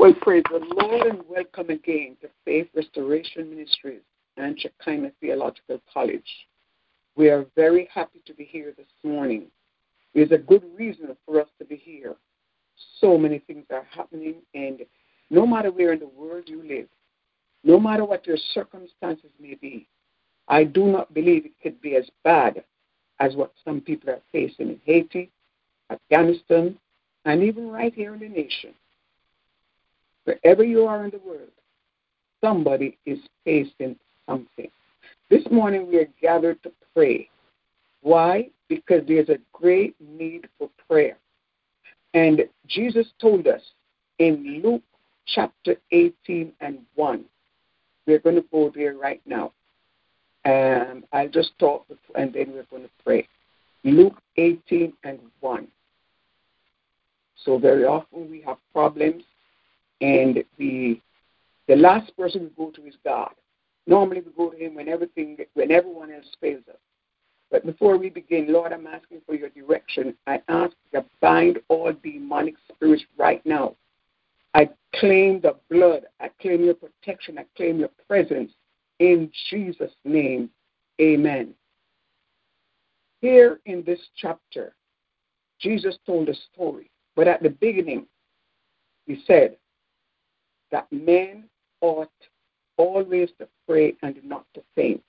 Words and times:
Well, 0.00 0.14
praise 0.14 0.44
the 0.50 0.66
Lord 0.80 1.08
and 1.08 1.22
welcome 1.28 1.68
again 1.68 2.16
to 2.22 2.30
Faith 2.46 2.68
Restoration 2.74 3.50
Ministries 3.50 4.00
and 4.38 4.58
Shekinah 4.58 5.12
Theological 5.20 5.78
College. 5.92 6.24
We 7.16 7.28
are 7.28 7.44
very 7.54 7.86
happy 7.92 8.22
to 8.24 8.32
be 8.32 8.44
here 8.44 8.72
this 8.78 8.86
morning. 9.04 9.48
There's 10.14 10.32
a 10.32 10.38
good 10.38 10.64
reason 10.74 11.14
for 11.26 11.38
us 11.38 11.48
to 11.58 11.66
be 11.66 11.76
here. 11.76 12.16
So 12.98 13.18
many 13.18 13.40
things 13.40 13.66
are 13.70 13.86
happening, 13.90 14.36
and 14.54 14.86
no 15.28 15.46
matter 15.46 15.70
where 15.70 15.92
in 15.92 15.98
the 15.98 16.08
world 16.08 16.44
you 16.46 16.62
live, 16.66 16.88
no 17.62 17.78
matter 17.78 18.06
what 18.06 18.26
your 18.26 18.38
circumstances 18.54 19.30
may 19.38 19.52
be, 19.56 19.86
I 20.48 20.64
do 20.64 20.86
not 20.86 21.12
believe 21.12 21.44
it 21.44 21.52
could 21.62 21.78
be 21.82 21.96
as 21.96 22.08
bad 22.24 22.64
as 23.18 23.36
what 23.36 23.52
some 23.66 23.82
people 23.82 24.08
are 24.08 24.22
facing 24.32 24.70
in 24.70 24.80
Haiti, 24.82 25.30
Afghanistan, 25.90 26.78
and 27.26 27.42
even 27.42 27.70
right 27.70 27.92
here 27.92 28.14
in 28.14 28.20
the 28.20 28.28
nation. 28.30 28.72
Wherever 30.30 30.62
you 30.62 30.86
are 30.86 31.04
in 31.04 31.10
the 31.10 31.18
world, 31.18 31.50
somebody 32.40 32.96
is 33.04 33.18
facing 33.44 33.96
something. 34.28 34.70
This 35.28 35.42
morning 35.50 35.88
we 35.88 35.96
are 35.96 36.08
gathered 36.22 36.62
to 36.62 36.70
pray. 36.94 37.28
Why? 38.02 38.50
Because 38.68 39.02
there's 39.08 39.28
a 39.28 39.38
great 39.52 39.96
need 40.00 40.46
for 40.56 40.70
prayer. 40.88 41.16
And 42.14 42.42
Jesus 42.68 43.08
told 43.20 43.48
us 43.48 43.60
in 44.20 44.62
Luke 44.62 44.84
chapter 45.26 45.74
18 45.90 46.52
and 46.60 46.78
1. 46.94 47.24
We're 48.06 48.20
going 48.20 48.36
to 48.36 48.44
go 48.52 48.70
there 48.72 48.94
right 48.94 49.22
now. 49.26 49.52
Um, 50.44 51.02
I'll 51.12 51.28
just 51.28 51.58
talk 51.58 51.86
and 52.14 52.32
then 52.32 52.52
we're 52.52 52.66
going 52.70 52.84
to 52.84 52.90
pray. 53.04 53.26
Luke 53.82 54.16
18 54.36 54.92
and 55.02 55.18
1. 55.40 55.66
So 57.44 57.58
very 57.58 57.84
often 57.84 58.30
we 58.30 58.42
have 58.42 58.58
problems 58.72 59.24
and 60.00 60.42
the 60.58 61.00
the 61.68 61.76
last 61.76 62.16
person 62.16 62.42
we 62.42 62.64
go 62.64 62.70
to 62.72 62.86
is 62.86 62.94
God. 63.04 63.32
Normally 63.86 64.22
we 64.22 64.32
go 64.32 64.50
to 64.50 64.56
Him 64.56 64.74
when 64.74 64.88
everything 64.88 65.36
when 65.54 65.70
everyone 65.70 66.12
else 66.12 66.26
fails 66.40 66.64
us. 66.68 66.78
But 67.50 67.66
before 67.66 67.96
we 67.96 68.10
begin, 68.10 68.52
Lord, 68.52 68.72
I'm 68.72 68.86
asking 68.86 69.22
for 69.26 69.34
your 69.34 69.48
direction. 69.50 70.14
I 70.26 70.40
ask 70.48 70.72
you 70.92 71.00
to 71.00 71.06
bind 71.20 71.58
all 71.68 71.92
demonic 71.92 72.54
spirits 72.72 73.04
right 73.18 73.44
now. 73.44 73.74
I 74.54 74.70
claim 74.96 75.40
the 75.40 75.56
blood. 75.68 76.02
I 76.20 76.30
claim 76.40 76.64
your 76.64 76.74
protection. 76.74 77.38
I 77.38 77.46
claim 77.56 77.78
your 77.78 77.90
presence. 78.08 78.52
In 79.00 79.30
Jesus' 79.48 79.92
name, 80.04 80.50
amen. 81.00 81.54
Here 83.20 83.60
in 83.66 83.82
this 83.84 84.00
chapter, 84.16 84.74
Jesus 85.60 85.98
told 86.06 86.28
a 86.28 86.34
story. 86.52 86.90
But 87.16 87.28
at 87.28 87.42
the 87.42 87.50
beginning, 87.50 88.06
he 89.06 89.22
said, 89.26 89.56
that 90.70 90.90
men 90.92 91.44
ought 91.80 92.10
always 92.76 93.30
to 93.38 93.48
pray 93.66 93.94
and 94.02 94.16
not 94.24 94.44
to 94.54 94.62
faint. 94.74 95.04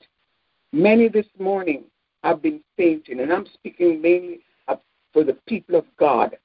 Many 0.73 1.08
this 1.08 1.28
morning 1.38 1.84
have 2.23 2.42
been 2.42 2.62
fainting, 2.78 3.20
and 3.20 3.31
I'm 3.31 3.45
speaking 3.45 4.02
mainly 4.02 4.42
for 5.14 5.23
the 5.23 5.34
people 5.48 5.76
of 5.76 5.86
God. 5.98 6.38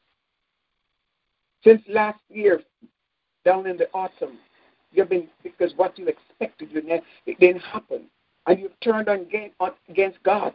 Since 1.64 1.82
last 1.88 2.20
year, 2.28 2.62
down 3.44 3.66
in 3.66 3.76
the 3.76 3.88
autumn, 3.92 4.38
you've 4.92 5.08
been 5.08 5.28
because 5.42 5.72
what 5.76 5.98
you 5.98 6.08
expected, 6.08 6.70
you 6.72 6.82
ne- 6.82 7.02
it 7.26 7.38
didn't 7.38 7.62
happen, 7.62 8.02
and 8.46 8.58
you've 8.58 8.78
turned 8.80 9.08
on 9.08 9.26
against 9.88 10.22
God. 10.22 10.54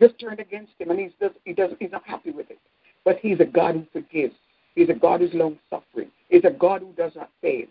You've 0.00 0.18
turned 0.18 0.40
against 0.40 0.72
Him, 0.78 0.90
and 0.90 1.00
He's 1.00 1.12
does, 1.20 1.32
He 1.44 1.52
doesn't 1.52 1.80
He's 1.80 1.92
not 1.92 2.06
happy 2.06 2.30
with 2.30 2.50
it. 2.50 2.58
But 3.04 3.18
He's 3.18 3.40
a 3.40 3.44
God 3.44 3.74
who 3.74 3.86
forgives. 3.92 4.34
He's 4.74 4.88
a 4.88 4.94
God 4.94 5.20
who's 5.20 5.34
long 5.34 5.58
suffering. 5.70 6.10
He's 6.28 6.44
a 6.44 6.50
God 6.50 6.82
who 6.82 6.92
does 6.92 7.12
not 7.16 7.30
fail. 7.40 7.66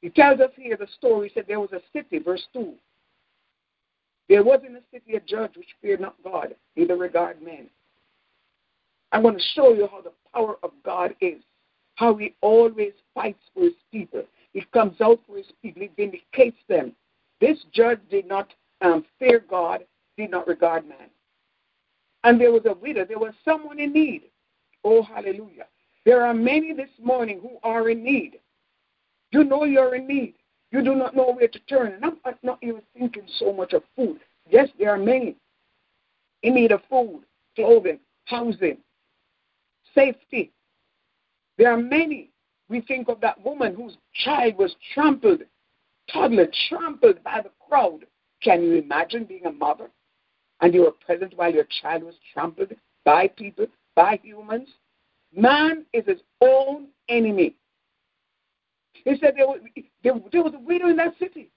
He 0.00 0.10
tells 0.10 0.40
us 0.40 0.50
here 0.56 0.76
the 0.76 0.88
story. 0.98 1.28
He 1.28 1.34
said 1.34 1.44
there 1.46 1.60
was 1.60 1.72
a 1.72 1.80
city, 1.92 2.18
verse 2.18 2.46
2. 2.52 2.74
There 4.28 4.42
was 4.42 4.60
in 4.66 4.72
the 4.72 4.82
city 4.92 5.16
a 5.16 5.20
judge 5.20 5.56
which 5.56 5.68
feared 5.80 6.00
not 6.00 6.16
God, 6.24 6.54
neither 6.76 6.96
regard 6.96 7.42
men. 7.42 7.68
I'm 9.12 9.22
going 9.22 9.36
to 9.36 9.44
show 9.54 9.72
you 9.74 9.86
how 9.90 10.00
the 10.00 10.12
power 10.32 10.56
of 10.62 10.70
God 10.84 11.14
is, 11.20 11.42
how 11.96 12.16
he 12.16 12.34
always 12.40 12.92
fights 13.14 13.42
for 13.54 13.64
his 13.64 13.74
people. 13.90 14.22
He 14.52 14.62
comes 14.72 15.00
out 15.00 15.20
for 15.26 15.36
his 15.36 15.52
people, 15.62 15.82
he 15.82 15.90
vindicates 15.96 16.58
them. 16.68 16.92
This 17.40 17.58
judge 17.72 18.00
did 18.10 18.26
not 18.26 18.48
um, 18.80 19.04
fear 19.18 19.44
God, 19.48 19.84
did 20.16 20.30
not 20.30 20.46
regard 20.46 20.88
man. 20.88 21.08
And 22.24 22.40
there 22.40 22.52
was 22.52 22.62
a 22.66 22.74
widow, 22.74 23.04
there 23.04 23.18
was 23.18 23.34
someone 23.44 23.78
in 23.78 23.92
need. 23.92 24.22
Oh, 24.84 25.02
hallelujah. 25.02 25.66
There 26.04 26.24
are 26.24 26.34
many 26.34 26.72
this 26.72 26.90
morning 27.00 27.40
who 27.40 27.58
are 27.62 27.90
in 27.90 28.02
need. 28.02 28.38
You 29.30 29.44
know 29.44 29.64
you're 29.64 29.94
in 29.94 30.06
need. 30.06 30.34
You 30.70 30.82
do 30.82 30.94
not 30.94 31.14
know 31.14 31.32
where 31.32 31.48
to 31.48 31.58
turn. 31.60 31.92
And 31.92 32.04
I'm 32.04 32.34
not 32.42 32.58
even 32.62 32.82
thinking 32.98 33.24
so 33.38 33.52
much 33.52 33.72
of 33.72 33.82
food. 33.94 34.18
Yes, 34.50 34.68
there 34.78 34.90
are 34.90 34.98
many 34.98 35.36
in 36.42 36.54
need 36.54 36.72
of 36.72 36.80
food, 36.90 37.22
clothing, 37.54 38.00
housing, 38.24 38.78
safety. 39.94 40.50
There 41.58 41.70
are 41.70 41.78
many. 41.78 42.30
We 42.68 42.80
think 42.80 43.08
of 43.08 43.20
that 43.20 43.44
woman 43.44 43.74
whose 43.74 43.96
child 44.24 44.56
was 44.56 44.74
trampled, 44.94 45.42
toddler 46.10 46.48
trampled 46.68 47.22
by 47.22 47.42
the 47.42 47.50
crowd. 47.68 48.06
Can 48.42 48.62
you 48.62 48.74
imagine 48.74 49.24
being 49.24 49.46
a 49.46 49.52
mother 49.52 49.90
and 50.60 50.74
you 50.74 50.82
were 50.82 50.92
present 50.92 51.36
while 51.36 51.52
your 51.52 51.66
child 51.82 52.02
was 52.02 52.14
trampled 52.32 52.72
by 53.04 53.28
people, 53.28 53.66
by 53.94 54.18
humans? 54.22 54.68
Man 55.34 55.84
is 55.92 56.04
his 56.06 56.20
own 56.40 56.88
enemy. 57.08 57.54
He 58.92 59.16
said 59.18 59.34
there 59.36 59.46
was, 59.46 59.60
there, 60.02 60.14
was 60.42 60.54
a 60.54 60.58
widow 60.58 60.88
in 60.88 60.96
that 60.96 61.18
city. 61.18 61.48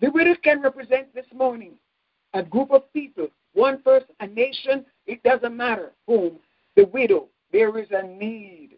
The 0.00 0.10
widow 0.10 0.34
can 0.42 0.60
represent 0.60 1.14
this 1.14 1.26
morning 1.32 1.74
a 2.34 2.42
group 2.42 2.70
of 2.72 2.92
people, 2.92 3.28
one 3.54 3.80
person, 3.82 4.08
a 4.20 4.26
nation, 4.26 4.84
it 5.06 5.22
doesn't 5.22 5.56
matter 5.56 5.92
whom. 6.06 6.38
The 6.76 6.84
widow, 6.86 7.28
there 7.52 7.78
is 7.78 7.88
a 7.92 8.02
need. 8.02 8.70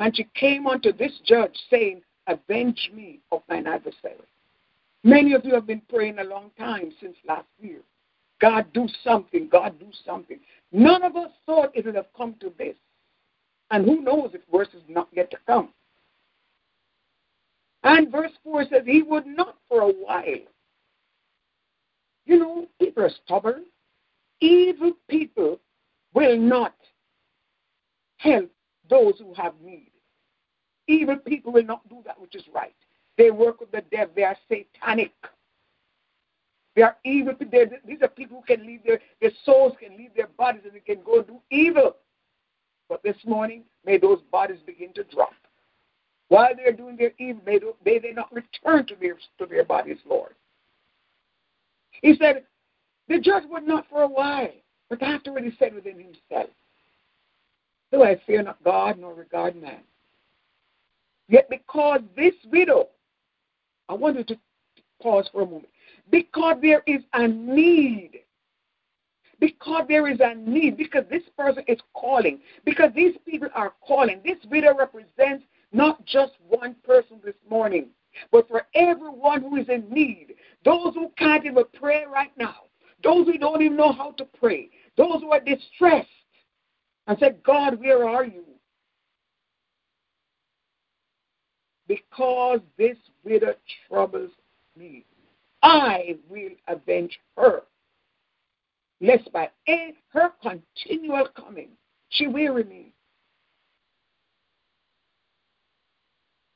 And 0.00 0.16
she 0.16 0.26
came 0.34 0.66
unto 0.66 0.92
this 0.92 1.12
judge 1.24 1.56
saying, 1.70 2.02
Avenge 2.26 2.90
me 2.92 3.20
of 3.32 3.42
mine 3.48 3.66
adversary. 3.66 4.16
Many 5.02 5.32
of 5.32 5.44
you 5.44 5.54
have 5.54 5.66
been 5.66 5.80
praying 5.88 6.18
a 6.18 6.24
long 6.24 6.50
time 6.58 6.92
since 7.00 7.16
last 7.26 7.46
year. 7.58 7.80
God, 8.40 8.66
do 8.72 8.86
something. 9.02 9.48
God, 9.50 9.78
do 9.78 9.88
something. 10.04 10.38
None 10.72 11.02
of 11.02 11.16
us 11.16 11.30
thought 11.46 11.70
it 11.74 11.86
would 11.86 11.94
have 11.94 12.12
come 12.16 12.34
to 12.40 12.52
this. 12.58 12.76
And 13.70 13.84
who 13.84 14.00
knows 14.00 14.30
if 14.34 14.40
worse 14.50 14.68
is 14.74 14.82
not 14.88 15.08
yet 15.12 15.30
to 15.30 15.36
come. 15.46 15.70
And 17.84 18.10
verse 18.10 18.32
4 18.44 18.64
says, 18.64 18.82
He 18.86 19.02
would 19.02 19.26
not 19.26 19.56
for 19.68 19.82
a 19.82 19.92
while. 19.92 20.24
You 22.26 22.38
know, 22.38 22.66
people 22.80 23.04
are 23.04 23.10
stubborn. 23.24 23.64
Evil 24.40 24.92
people 25.08 25.60
will 26.14 26.36
not 26.36 26.74
help 28.18 28.50
those 28.88 29.14
who 29.18 29.34
have 29.34 29.54
need. 29.62 29.90
Evil 30.86 31.16
people 31.16 31.52
will 31.52 31.64
not 31.64 31.88
do 31.88 32.02
that 32.06 32.20
which 32.20 32.34
is 32.34 32.44
right. 32.52 32.74
They 33.16 33.30
work 33.30 33.60
with 33.60 33.70
the 33.72 33.82
devil. 33.90 34.12
They 34.14 34.24
are 34.24 34.36
satanic. 34.48 35.12
They 36.78 36.84
are 36.84 36.96
evil. 37.04 37.34
These 37.84 38.02
are 38.02 38.08
people 38.08 38.40
who 38.40 38.54
can 38.56 38.64
leave 38.64 38.84
their, 38.84 39.00
their 39.20 39.32
souls, 39.44 39.72
can 39.80 39.96
leave 39.96 40.14
their 40.14 40.28
bodies, 40.38 40.62
and 40.64 40.72
they 40.72 40.78
can 40.78 41.02
go 41.02 41.22
do 41.22 41.40
evil. 41.50 41.96
But 42.88 43.02
this 43.02 43.16
morning, 43.26 43.64
may 43.84 43.98
those 43.98 44.20
bodies 44.30 44.60
begin 44.64 44.92
to 44.92 45.02
drop. 45.02 45.32
While 46.28 46.50
they're 46.54 46.72
doing 46.72 46.96
their 46.96 47.10
evil, 47.18 47.42
may, 47.44 47.58
may 47.84 47.98
they 47.98 48.12
not 48.12 48.32
return 48.32 48.86
to 48.86 48.94
their, 48.94 49.16
to 49.40 49.46
their 49.46 49.64
bodies, 49.64 49.96
Lord. 50.08 50.34
He 52.00 52.14
said, 52.14 52.44
the 53.08 53.18
judge 53.18 53.42
would 53.50 53.66
not 53.66 53.86
for 53.90 54.02
a 54.02 54.08
while, 54.08 54.52
but 54.88 55.02
after 55.02 55.16
afterward 55.16 55.42
he 55.42 55.50
said 55.58 55.74
within 55.74 55.96
himself, 55.98 56.50
Do 57.90 58.04
I 58.04 58.20
fear 58.24 58.40
not 58.40 58.62
God 58.62 59.00
nor 59.00 59.14
regard 59.14 59.60
man? 59.60 59.80
Yet 61.28 61.50
because 61.50 62.02
this 62.14 62.34
widow, 62.52 62.86
I 63.88 63.94
wanted 63.94 64.28
to 64.28 64.38
pause 65.02 65.28
for 65.32 65.42
a 65.42 65.44
moment, 65.44 65.66
because 66.10 66.56
there 66.62 66.82
is 66.86 67.02
a 67.14 67.26
need. 67.26 68.20
Because 69.40 69.84
there 69.88 70.08
is 70.08 70.18
a 70.20 70.34
need, 70.34 70.76
because 70.76 71.04
this 71.08 71.22
person 71.36 71.62
is 71.68 71.78
calling, 71.94 72.40
because 72.64 72.90
these 72.94 73.14
people 73.24 73.48
are 73.54 73.72
calling. 73.86 74.20
This 74.24 74.38
widow 74.50 74.76
represents 74.76 75.44
not 75.72 76.04
just 76.04 76.32
one 76.48 76.74
person 76.84 77.20
this 77.24 77.36
morning, 77.48 77.90
but 78.32 78.48
for 78.48 78.66
everyone 78.74 79.42
who 79.42 79.56
is 79.56 79.68
in 79.68 79.88
need, 79.90 80.34
those 80.64 80.94
who 80.94 81.12
can't 81.16 81.44
even 81.46 81.62
pray 81.78 82.04
right 82.12 82.32
now, 82.36 82.56
those 83.04 83.26
who 83.26 83.38
don't 83.38 83.62
even 83.62 83.76
know 83.76 83.92
how 83.92 84.10
to 84.12 84.24
pray, 84.24 84.70
those 84.96 85.20
who 85.20 85.30
are 85.30 85.40
distressed, 85.40 86.08
and 87.06 87.16
said, 87.18 87.42
God, 87.44 87.78
where 87.78 88.08
are 88.08 88.24
you? 88.24 88.44
Because 91.86 92.60
this 92.76 92.96
widow 93.24 93.54
troubles 93.88 94.30
me, 94.76 95.04
I 95.62 96.16
will 96.28 96.50
avenge 96.68 97.18
her, 97.36 97.62
lest 99.00 99.30
by 99.32 99.50
her 100.12 100.32
continual 100.42 101.28
coming 101.36 101.70
she 102.10 102.26
weary 102.26 102.64
me. 102.64 102.92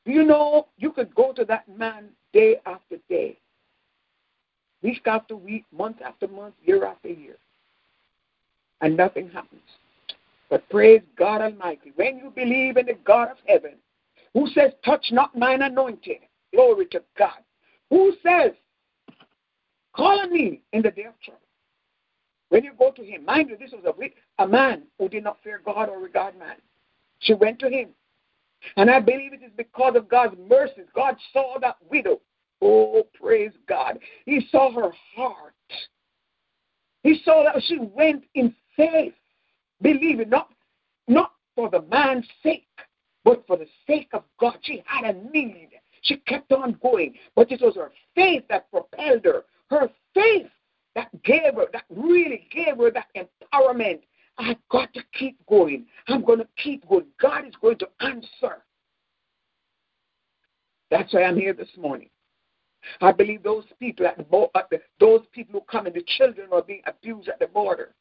Do 0.05 0.13
you 0.13 0.25
know, 0.25 0.69
you 0.79 0.91
could 0.91 1.15
go 1.15 1.33
to 1.33 1.45
that 1.45 1.69
man 1.69 2.09
day 2.33 2.57
after 2.67 2.97
day, 3.09 3.39
week 4.83 5.03
after 5.07 5.37
week, 5.37 5.65
month 5.73 5.99
after 6.05 6.27
month, 6.27 6.55
year 6.65 6.85
after 6.85 7.09
year, 7.09 7.37
and 8.81 8.97
nothing 8.97 9.31
happens. 9.31 9.63
But 10.51 10.69
praise 10.69 11.03
God 11.17 11.41
Almighty, 11.41 11.93
when 11.97 12.19
you 12.19 12.31
believe 12.35 12.77
in 12.77 12.87
the 12.87 12.99
God 13.05 13.31
of 13.31 13.37
heaven, 13.47 13.75
who 14.35 14.49
says, 14.49 14.73
Touch 14.85 15.07
not 15.13 15.37
mine 15.37 15.63
anointing, 15.63 16.21
glory 16.53 16.87
to 16.87 17.03
God, 17.17 17.39
who 17.91 18.15
says, 18.23 18.53
Call 19.95 20.21
on 20.21 20.33
me 20.33 20.63
in 20.73 20.83
the 20.83 20.91
day 20.91 21.05
of 21.05 21.21
trouble. 21.23 21.41
When 22.49 22.65
you 22.65 22.73
go 22.79 22.91
to 22.91 23.03
him, 23.03 23.25
mind 23.25 23.49
you, 23.49 23.57
this 23.57 23.73
was 23.73 23.85
a, 23.85 24.43
a 24.43 24.47
man 24.47 24.83
who 24.99 25.09
did 25.09 25.25
not 25.25 25.39
fear 25.43 25.61
God 25.65 25.89
or 25.89 25.99
regard 25.99 26.39
man. 26.39 26.57
She 27.21 27.35
went 27.35 27.59
to 27.61 27.71
him. 27.71 27.91
And 28.77 28.91
I 28.91 29.01
believe 29.01 29.33
it 29.33 29.43
is 29.43 29.53
because 29.57 29.97
of 29.97 30.09
God's 30.09 30.37
mercies. 30.49 30.87
God 30.95 31.17
saw 31.33 31.59
that 31.61 31.77
widow. 31.91 32.21
Oh, 32.61 33.07
praise 33.21 33.53
God. 33.69 33.99
He 34.25 34.47
saw 34.51 34.73
her 34.73 34.93
heart. 35.17 35.55
He 37.03 37.21
saw 37.25 37.45
that 37.45 37.63
she 37.65 37.79
went 37.79 38.25
in 38.35 38.55
faith, 38.77 39.15
believing, 39.81 40.29
not, 40.29 40.51
not 41.09 41.33
for 41.57 41.69
the 41.69 41.83
man's 41.83 42.27
sake, 42.43 42.69
but 43.25 43.45
for 43.47 43.57
the 43.57 43.67
sake 43.87 44.11
of 44.13 44.23
God. 44.39 44.59
She 44.63 44.83
had 44.87 45.17
a 45.17 45.19
need. 45.31 45.71
She 46.03 46.17
kept 46.19 46.53
on 46.53 46.79
going. 46.83 47.15
But 47.35 47.51
it 47.51 47.61
was 47.61 47.77
her 47.77 47.91
faith 48.15 48.45
that 48.49 48.71
propelled 48.71 49.25
her. 49.25 49.45
Her 49.71 49.89
faith 50.15 50.49
that 50.95 51.11
gave 51.23 51.55
her, 51.55 51.67
that 51.73 51.85
really 51.91 52.47
gave 52.53 52.77
her 52.77 52.91
that 52.91 53.09
empowerment. 53.17 54.01
I've 54.39 54.57
got 54.71 54.93
to 54.95 55.03
keep 55.19 55.45
going. 56.37 56.47
To 56.47 56.63
keep 56.63 56.89
going. 56.89 57.07
God 57.21 57.47
is 57.47 57.55
going 57.61 57.79
to 57.79 57.89
answer. 58.01 58.63
That's 60.91 61.13
why 61.13 61.25
I'm 61.25 61.37
here 61.37 61.53
this 61.53 61.71
morning. 61.77 62.09
I 63.01 63.13
believe 63.13 63.43
those 63.43 63.65
people 63.79 64.07
at 64.07 64.17
the, 64.17 64.25
bo- 64.25 64.51
at 64.57 64.69
the 64.71 64.81
those 64.99 65.23
people 65.33 65.61
who 65.61 65.67
come 65.71 65.87
in, 65.87 65.93
the 65.93 66.05
children 66.19 66.49
are 66.53 66.63
being 66.63 66.83
abused 66.87 67.29
at 67.29 67.39
the 67.39 67.47
border. 67.47 67.95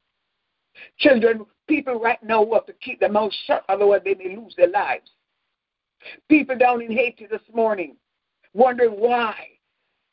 Children, 0.98 1.46
people 1.68 2.00
right 2.00 2.22
now 2.24 2.44
who 2.44 2.54
have 2.54 2.66
to 2.66 2.74
keep 2.74 3.00
their 3.00 3.12
mouths 3.12 3.38
shut, 3.46 3.64
otherwise 3.70 4.02
they 4.04 4.16
may 4.16 4.36
lose 4.36 4.56
their 4.58 4.70
lives. 4.70 5.12
People 6.30 6.58
down 6.58 6.82
in 6.82 6.92
Haiti 6.92 7.28
this 7.28 7.42
morning 7.54 7.96
wondering 8.54 8.92
why. 8.92 9.36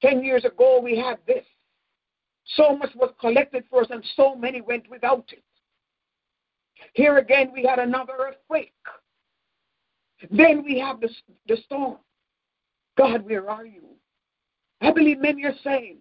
Ten 0.02 0.22
years 0.22 0.44
ago 0.44 0.80
we 0.82 0.98
had 0.98 1.18
this. 1.26 1.44
So 2.56 2.76
much 2.76 2.90
was 2.94 3.12
collected 3.20 3.64
for 3.70 3.82
us, 3.82 3.88
and 3.90 4.04
so 4.16 4.34
many 4.34 4.60
went 4.60 4.88
without 4.90 5.24
it. 5.32 5.42
Here 6.94 7.18
again, 7.18 7.50
we 7.52 7.64
had 7.64 7.78
another 7.78 8.14
earthquake. 8.18 8.72
Then 10.30 10.64
we 10.64 10.78
have 10.78 11.00
the, 11.00 11.08
the 11.46 11.56
storm. 11.64 11.98
God, 12.96 13.24
where 13.24 13.48
are 13.48 13.64
you? 13.64 13.82
I 14.80 14.92
believe 14.92 15.18
many 15.20 15.44
are 15.44 15.54
saying, 15.62 15.98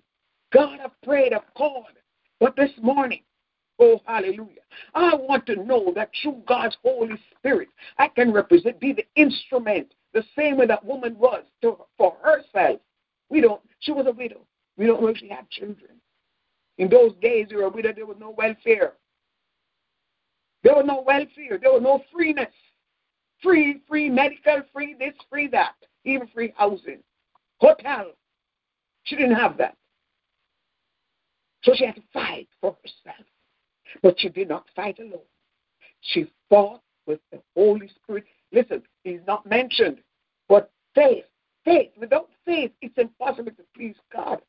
God, 0.54 0.80
I've 0.84 1.02
prayed, 1.04 1.34
I've 1.34 1.54
called. 1.56 1.86
But 2.40 2.56
this 2.56 2.72
morning, 2.82 3.22
oh, 3.80 4.00
hallelujah, 4.06 4.62
I 4.94 5.16
want 5.16 5.46
to 5.48 5.64
know 5.64 5.92
that 5.96 6.12
through 6.22 6.42
God's 6.48 6.78
Holy 6.84 7.20
Spirit, 7.38 7.70
I 7.98 8.08
can 8.08 8.32
represent, 8.32 8.80
be 8.80 8.94
the 8.94 9.06
instrument, 9.16 9.94
the 10.14 10.24
same 10.36 10.58
way 10.58 10.68
that 10.68 10.86
woman 10.86 11.18
was 11.18 11.44
to, 11.62 11.78
for 11.98 12.16
herself. 12.24 12.80
We 13.30 13.42
don't, 13.42 13.62
she 13.80 13.92
was 13.92 14.08
a 14.08 14.12
widow. 14.12 14.42
We 14.78 14.86
don't 14.86 15.02
know 15.02 15.08
if 15.08 15.18
she 15.18 15.30
had 15.30 15.50
children. 15.50 15.92
In 16.78 16.90
those 16.90 17.14
days, 17.22 17.48
you 17.50 17.58
were 17.58 17.64
a 17.64 17.70
widow, 17.70 17.92
there 17.94 18.06
was 18.06 18.18
no 18.20 18.30
welfare. 18.30 18.94
There 20.68 20.76
was 20.76 20.86
no 20.86 21.00
welfare. 21.00 21.58
There 21.58 21.72
was 21.72 21.82
no 21.82 22.04
freeness. 22.12 22.52
Free, 23.42 23.80
free 23.88 24.10
medical, 24.10 24.64
free 24.74 24.98
this, 25.00 25.14
free 25.30 25.48
that, 25.48 25.76
even 26.04 26.28
free 26.28 26.54
housing. 26.58 27.00
Hotel. 27.60 28.12
She 29.04 29.16
didn't 29.16 29.38
have 29.38 29.58
that. 29.60 29.78
So 31.64 31.72
she 31.74 31.86
had 31.86 31.96
to 31.96 32.02
fight 32.12 32.50
for 32.60 32.76
herself. 32.84 33.26
But 34.04 34.20
she 34.20 34.28
did 34.28 34.50
not 34.50 34.66
fight 34.76 35.00
alone. 35.00 35.22
She 36.02 36.30
fought 36.50 36.82
with 37.06 37.22
the 37.32 37.42
Holy 37.56 37.90
Spirit. 38.04 38.26
Listen, 38.52 38.84
he's 39.06 39.22
not 39.26 39.46
mentioned, 39.46 40.00
but 40.50 40.70
faith. 40.94 41.24
Faith. 41.64 41.92
Without 41.98 42.28
faith, 42.46 42.74
it's 42.82 42.98
impossible 42.98 43.52
to 43.52 43.64
please 43.74 43.96
God. 44.14 44.42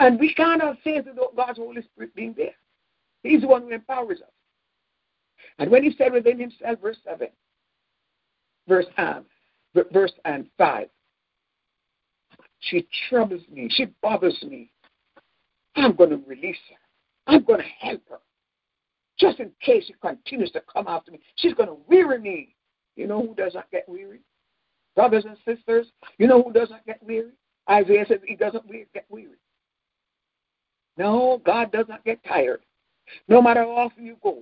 And 0.00 0.18
we 0.18 0.32
can't 0.32 0.62
have 0.62 0.78
faith 0.82 1.04
without 1.04 1.36
God's 1.36 1.58
Holy 1.58 1.82
Spirit 1.82 2.14
being 2.14 2.34
there. 2.38 2.54
He's 3.22 3.42
the 3.42 3.48
one 3.48 3.64
who 3.64 3.68
empowers 3.68 4.22
us. 4.22 4.31
And 5.58 5.70
when 5.70 5.82
he 5.82 5.94
said 5.96 6.12
within 6.12 6.38
himself, 6.38 6.80
verse 6.80 6.96
7, 7.04 7.28
verse, 8.68 8.86
um, 8.98 9.24
verse 9.92 10.12
and 10.24 10.46
5, 10.58 10.88
she 12.60 12.86
troubles 13.08 13.42
me, 13.50 13.68
she 13.70 13.86
bothers 14.02 14.40
me. 14.42 14.70
I'm 15.76 15.94
going 15.94 16.10
to 16.10 16.20
release 16.26 16.56
her. 16.70 17.32
I'm 17.32 17.44
going 17.44 17.60
to 17.60 17.86
help 17.86 18.02
her. 18.10 18.18
Just 19.18 19.40
in 19.40 19.50
case 19.60 19.84
she 19.86 19.94
continues 20.00 20.50
to 20.52 20.62
come 20.72 20.86
after 20.88 21.10
me, 21.10 21.20
she's 21.36 21.54
going 21.54 21.68
to 21.68 21.76
weary 21.88 22.18
me. 22.18 22.54
You 22.96 23.06
know 23.06 23.22
who 23.26 23.34
does 23.34 23.54
not 23.54 23.70
get 23.70 23.88
weary? 23.88 24.20
Brothers 24.94 25.24
and 25.24 25.36
sisters, 25.46 25.86
you 26.18 26.26
know 26.26 26.42
who 26.42 26.52
does 26.52 26.70
not 26.70 26.84
get 26.84 27.02
weary? 27.02 27.30
Isaiah 27.70 28.04
says 28.06 28.18
he 28.26 28.36
doesn't 28.36 28.68
get 28.68 29.06
weary. 29.08 29.38
No, 30.98 31.40
God 31.44 31.72
does 31.72 31.86
not 31.88 32.04
get 32.04 32.22
tired. 32.24 32.60
No 33.28 33.40
matter 33.40 33.62
how 33.62 33.70
often 33.70 34.04
you 34.04 34.16
go, 34.22 34.40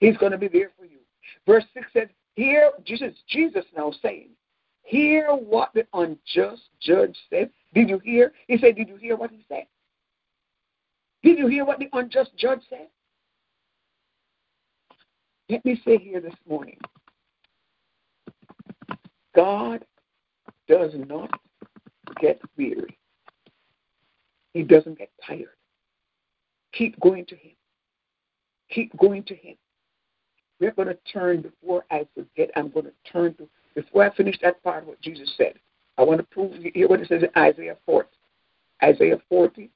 He's 0.00 0.16
going 0.16 0.32
to 0.32 0.38
be 0.38 0.48
there 0.48 0.70
for 0.78 0.84
you. 0.84 0.98
Verse 1.46 1.64
6 1.74 1.86
says, 1.92 2.08
Hear, 2.34 2.70
Jesus, 2.84 3.14
Jesus 3.28 3.64
now 3.76 3.92
saying, 4.02 4.30
Hear 4.82 5.30
what 5.30 5.70
the 5.74 5.86
unjust 5.92 6.62
judge 6.80 7.16
said. 7.28 7.50
Did 7.74 7.88
you 7.90 7.98
hear? 7.98 8.32
He 8.46 8.58
said, 8.58 8.76
Did 8.76 8.88
you 8.88 8.96
hear 8.96 9.16
what 9.16 9.30
he 9.30 9.44
said? 9.48 9.66
Did 11.22 11.38
you 11.38 11.48
hear 11.48 11.64
what 11.64 11.78
the 11.78 11.88
unjust 11.92 12.30
judge 12.36 12.60
said? 12.70 12.88
Let 15.50 15.64
me 15.64 15.80
say 15.84 15.98
here 15.98 16.20
this 16.20 16.34
morning 16.48 16.78
God 19.34 19.84
does 20.68 20.92
not 20.94 21.30
get 22.20 22.40
weary, 22.56 22.98
He 24.52 24.62
doesn't 24.62 24.98
get 24.98 25.10
tired. 25.26 25.48
Keep 26.72 27.00
going 27.00 27.24
to 27.26 27.34
Him. 27.34 27.52
Keep 28.70 28.96
going 28.98 29.24
to 29.24 29.34
Him. 29.34 29.56
We're 30.60 30.72
going 30.72 30.88
to 30.88 30.98
turn 31.12 31.42
before 31.42 31.84
I 31.90 32.06
forget. 32.14 32.50
I'm 32.56 32.70
going 32.70 32.86
to 32.86 32.92
turn 33.10 33.34
to 33.34 33.48
before 33.74 34.04
I 34.04 34.14
finish 34.14 34.36
that 34.42 34.62
part 34.62 34.82
of 34.82 34.88
what 34.88 35.00
Jesus 35.00 35.32
said. 35.36 35.54
I 35.96 36.02
want 36.02 36.20
to 36.20 36.26
prove 36.26 36.54
hear 36.74 36.88
what 36.88 37.00
it 37.00 37.08
says 37.08 37.22
in 37.22 37.30
Isaiah 37.40 37.76
40. 37.86 38.08
Isaiah 38.82 39.20
40. 39.28 39.70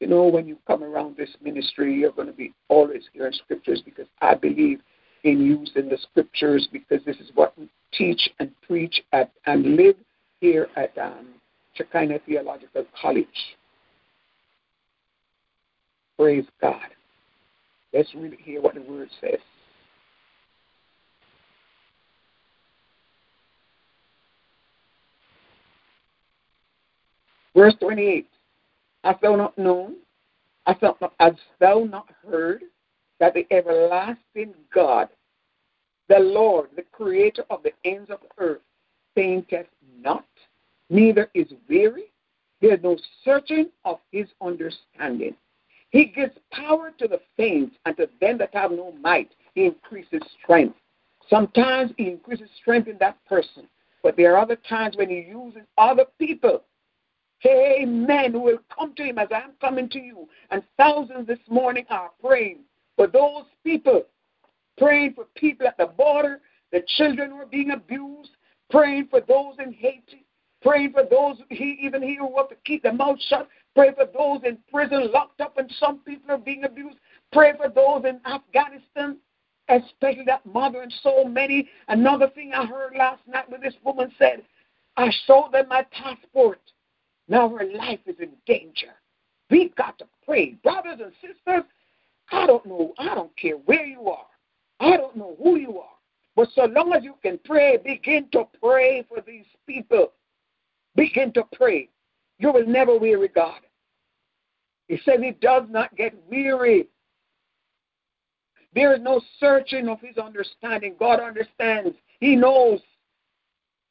You 0.00 0.06
know, 0.06 0.26
when 0.26 0.46
you 0.46 0.58
come 0.66 0.84
around 0.84 1.16
this 1.16 1.30
ministry, 1.42 1.94
you're 1.94 2.12
going 2.12 2.28
to 2.28 2.32
be 2.32 2.52
always 2.68 3.02
hearing 3.12 3.32
scriptures 3.32 3.82
because 3.84 4.06
I 4.20 4.34
believe 4.34 4.80
in 5.24 5.40
using 5.40 5.88
the 5.88 5.98
scriptures 6.10 6.68
because 6.72 7.04
this 7.04 7.16
is 7.16 7.30
what 7.34 7.58
we 7.58 7.68
teach 7.92 8.28
and 8.38 8.50
preach 8.66 9.02
at 9.12 9.32
and 9.46 9.76
live 9.76 9.96
here 10.40 10.68
at 10.76 10.96
um, 10.98 11.26
Shekinah 11.74 12.20
Theological 12.26 12.84
College. 13.00 13.26
Praise 16.16 16.44
God. 16.60 16.88
Let's 17.92 18.14
really 18.14 18.38
hear 18.42 18.60
what 18.60 18.74
the 18.74 18.82
word 18.82 19.08
says. 19.20 19.38
Verse 27.58 27.74
28 27.80 28.24
Hast 29.02 29.20
thou 29.20 29.34
not 29.34 29.58
known, 29.58 29.96
hast 30.64 30.80
thou 30.80 30.96
not, 31.00 31.90
not 31.90 32.08
heard 32.24 32.62
that 33.18 33.34
the 33.34 33.48
everlasting 33.50 34.54
God, 34.72 35.08
the 36.08 36.20
Lord, 36.20 36.68
the 36.76 36.84
creator 36.92 37.42
of 37.50 37.64
the 37.64 37.72
ends 37.84 38.10
of 38.10 38.20
the 38.20 38.28
earth, 38.44 38.60
fainteth 39.16 39.66
not, 40.00 40.24
neither 40.88 41.32
is 41.34 41.48
weary? 41.68 42.12
There 42.60 42.74
is 42.74 42.82
no 42.84 42.96
searching 43.24 43.70
of 43.84 43.98
his 44.12 44.28
understanding. 44.40 45.34
He 45.90 46.04
gives 46.04 46.36
power 46.52 46.92
to 46.96 47.08
the 47.08 47.20
faint, 47.36 47.72
and 47.86 47.96
to 47.96 48.08
them 48.20 48.38
that 48.38 48.54
have 48.54 48.70
no 48.70 48.92
might, 49.00 49.32
he 49.56 49.64
increases 49.64 50.22
strength. 50.40 50.76
Sometimes 51.28 51.90
he 51.96 52.06
increases 52.06 52.50
strength 52.60 52.86
in 52.86 52.98
that 52.98 53.18
person, 53.26 53.66
but 54.04 54.16
there 54.16 54.36
are 54.36 54.42
other 54.42 54.58
times 54.68 54.96
when 54.96 55.10
he 55.10 55.22
uses 55.22 55.62
other 55.76 56.04
people. 56.20 56.62
Amen. 57.46 58.40
Will 58.40 58.58
come 58.76 58.94
to 58.94 59.02
him 59.02 59.18
as 59.18 59.28
I'm 59.34 59.52
coming 59.60 59.88
to 59.90 59.98
you. 59.98 60.28
And 60.50 60.62
thousands 60.76 61.26
this 61.26 61.38
morning 61.48 61.84
are 61.90 62.10
praying 62.20 62.60
for 62.96 63.06
those 63.06 63.44
people, 63.64 64.02
praying 64.76 65.14
for 65.14 65.24
people 65.36 65.66
at 65.66 65.76
the 65.76 65.86
border, 65.86 66.40
the 66.72 66.82
children 66.96 67.30
who 67.30 67.36
are 67.36 67.46
being 67.46 67.70
abused, 67.70 68.30
praying 68.70 69.08
for 69.08 69.20
those 69.20 69.54
in 69.58 69.72
Haiti, 69.72 70.26
praying 70.62 70.92
for 70.92 71.04
those 71.08 71.36
he, 71.48 71.78
even 71.80 72.02
here 72.02 72.20
who 72.20 72.36
have 72.36 72.48
to 72.48 72.56
keep 72.64 72.82
their 72.82 72.92
mouth 72.92 73.18
shut, 73.28 73.48
Pray 73.78 73.94
for 73.94 74.06
those 74.06 74.40
in 74.44 74.58
prison, 74.72 75.08
locked 75.12 75.40
up, 75.40 75.56
and 75.56 75.72
some 75.78 75.98
people 76.00 76.32
are 76.32 76.38
being 76.38 76.64
abused. 76.64 76.96
Pray 77.32 77.52
for 77.56 77.68
those 77.68 78.04
in 78.04 78.20
Afghanistan. 78.26 79.18
especially 79.68 80.24
that 80.24 80.44
mother 80.46 80.82
and 80.82 80.92
so 81.00 81.24
many. 81.24 81.68
Another 81.86 82.28
thing 82.28 82.52
I 82.52 82.66
heard 82.66 82.96
last 82.96 83.20
night 83.28 83.48
when 83.48 83.60
this 83.60 83.74
woman 83.84 84.10
said, 84.18 84.42
I 84.96 85.12
showed 85.28 85.50
them 85.52 85.68
my 85.68 85.86
passport. 85.92 86.58
Now 87.28 87.48
her 87.50 87.64
life 87.64 88.00
is 88.06 88.16
in 88.20 88.30
danger. 88.46 88.94
We've 89.50 89.74
got 89.76 89.98
to 89.98 90.06
pray. 90.24 90.58
Brothers 90.62 91.00
and 91.02 91.12
sisters, 91.20 91.64
I 92.30 92.46
don't 92.46 92.66
know. 92.66 92.94
I 92.98 93.14
don't 93.14 93.34
care 93.36 93.56
where 93.56 93.84
you 93.84 94.08
are. 94.08 94.26
I 94.80 94.96
don't 94.96 95.16
know 95.16 95.36
who 95.42 95.56
you 95.56 95.78
are. 95.78 95.88
But 96.36 96.48
so 96.54 96.64
long 96.66 96.92
as 96.92 97.02
you 97.02 97.14
can 97.22 97.38
pray, 97.44 97.78
begin 97.78 98.28
to 98.32 98.46
pray 98.62 99.04
for 99.08 99.20
these 99.20 99.46
people. 99.66 100.12
Begin 100.94 101.32
to 101.32 101.44
pray. 101.52 101.88
You 102.38 102.52
will 102.52 102.66
never 102.66 102.98
weary 102.98 103.28
God. 103.28 103.60
He 104.86 104.98
said 105.04 105.20
he 105.20 105.32
does 105.32 105.64
not 105.68 105.94
get 105.96 106.14
weary. 106.30 106.88
There 108.74 108.94
is 108.94 109.00
no 109.00 109.20
searching 109.40 109.88
of 109.88 110.00
his 110.00 110.16
understanding. 110.16 110.94
God 110.98 111.20
understands. 111.20 111.96
He 112.20 112.36
knows. 112.36 112.80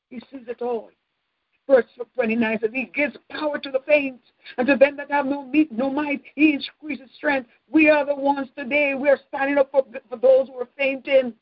He 0.10 0.20
sees 0.32 0.48
it 0.48 0.62
all. 0.62 0.90
Verse 1.70 1.86
29 2.16 2.60
says, 2.62 2.70
He 2.74 2.86
gives 2.94 3.18
power 3.30 3.60
to 3.60 3.72
the 3.72 3.82
faint, 3.86 4.22
and 4.58 4.66
to 4.68 4.78
them 4.78 4.96
that 4.98 5.12
have 5.12 5.26
no 5.26 5.44
meat, 5.44 5.72
no 5.72 5.90
might, 5.90 6.22
He 6.36 6.54
increases 6.54 7.10
strength. 7.16 7.50
We 7.70 7.90
are 7.90 8.06
the 8.06 8.16
ones 8.16 8.48
today. 8.58 8.94
We 8.96 9.10
are 9.10 9.20
standing 9.28 9.58
up 9.58 9.72
for, 9.72 9.86
for 10.10 10.18
those 10.18 10.48
who 10.48 10.60
are 10.60 10.70
fainting. 10.78 11.34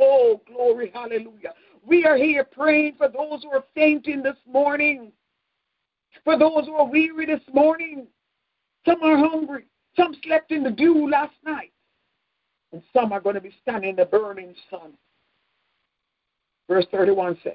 Oh, 0.00 0.40
glory, 0.46 0.90
hallelujah. 0.92 1.54
We 1.86 2.04
are 2.04 2.16
here 2.16 2.44
praying 2.44 2.94
for 2.98 3.08
those 3.08 3.44
who 3.44 3.50
are 3.50 3.64
fainting 3.74 4.22
this 4.22 4.36
morning, 4.46 5.12
for 6.24 6.38
those 6.38 6.66
who 6.66 6.74
are 6.74 6.86
weary 6.86 7.26
this 7.26 7.40
morning. 7.52 8.06
Some 8.84 9.02
are 9.02 9.16
hungry. 9.16 9.66
Some 9.96 10.14
slept 10.24 10.50
in 10.50 10.62
the 10.62 10.70
dew 10.70 11.08
last 11.08 11.34
night. 11.44 11.72
And 12.72 12.82
some 12.92 13.12
are 13.12 13.20
going 13.20 13.34
to 13.34 13.40
be 13.40 13.54
standing 13.62 13.90
in 13.90 13.96
the 13.96 14.04
burning 14.04 14.54
sun. 14.70 14.92
Verse 16.68 16.86
31 16.90 17.38
says, 17.42 17.54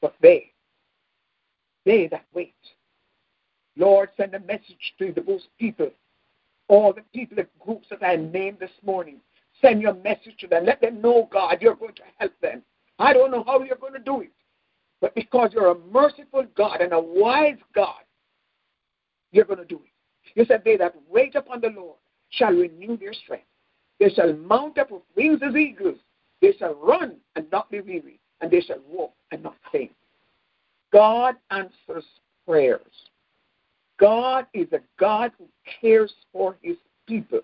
But 0.00 0.14
they, 0.20 0.52
they 1.86 2.08
that 2.08 2.26
wait, 2.34 2.54
Lord, 3.76 4.10
send 4.16 4.34
a 4.34 4.40
message 4.40 4.94
to 4.98 5.14
those 5.26 5.46
people, 5.58 5.90
all 6.68 6.92
the 6.92 7.02
people, 7.14 7.36
the 7.36 7.46
groups 7.64 7.86
that 7.90 8.04
I 8.04 8.16
named 8.16 8.58
this 8.58 8.70
morning. 8.84 9.18
Send 9.62 9.80
your 9.80 9.94
message 9.94 10.36
to 10.40 10.46
them. 10.46 10.66
Let 10.66 10.82
them 10.82 11.00
know, 11.00 11.30
God, 11.32 11.58
you're 11.62 11.76
going 11.76 11.94
to 11.94 12.02
help 12.18 12.32
them. 12.42 12.62
I 12.98 13.14
don't 13.14 13.30
know 13.30 13.44
how 13.44 13.62
you're 13.62 13.76
going 13.76 13.94
to 13.94 13.98
do 13.98 14.20
it, 14.20 14.32
but 15.00 15.14
because 15.14 15.50
you're 15.54 15.70
a 15.70 15.78
merciful 15.92 16.44
God 16.56 16.82
and 16.82 16.92
a 16.92 17.00
wise 17.00 17.56
God, 17.74 18.02
you're 19.32 19.44
going 19.44 19.60
to 19.60 19.64
do 19.64 19.76
it. 19.76 19.92
You 20.34 20.44
said, 20.44 20.62
They 20.64 20.76
that 20.76 20.94
wait 21.08 21.36
upon 21.36 21.60
the 21.60 21.68
Lord 21.68 21.96
shall 22.30 22.52
renew 22.52 22.96
their 22.96 23.12
strength. 23.12 23.46
They 24.00 24.10
shall 24.10 24.34
mount 24.34 24.78
up 24.78 24.90
with 24.90 25.02
wings 25.16 25.40
as 25.46 25.54
eagles. 25.54 25.98
They 26.42 26.52
shall 26.58 26.74
run 26.74 27.16
and 27.34 27.46
not 27.50 27.70
be 27.70 27.80
weary, 27.80 28.20
and 28.40 28.50
they 28.50 28.60
shall 28.60 28.80
walk 28.88 29.12
and 29.30 29.42
not 29.42 29.56
faint. 29.72 29.92
God 30.96 31.34
answers 31.50 32.06
prayers. 32.46 32.80
God 34.00 34.46
is 34.54 34.66
a 34.72 34.80
God 34.98 35.30
who 35.36 35.44
cares 35.82 36.10
for 36.32 36.56
his 36.62 36.76
people. 37.06 37.40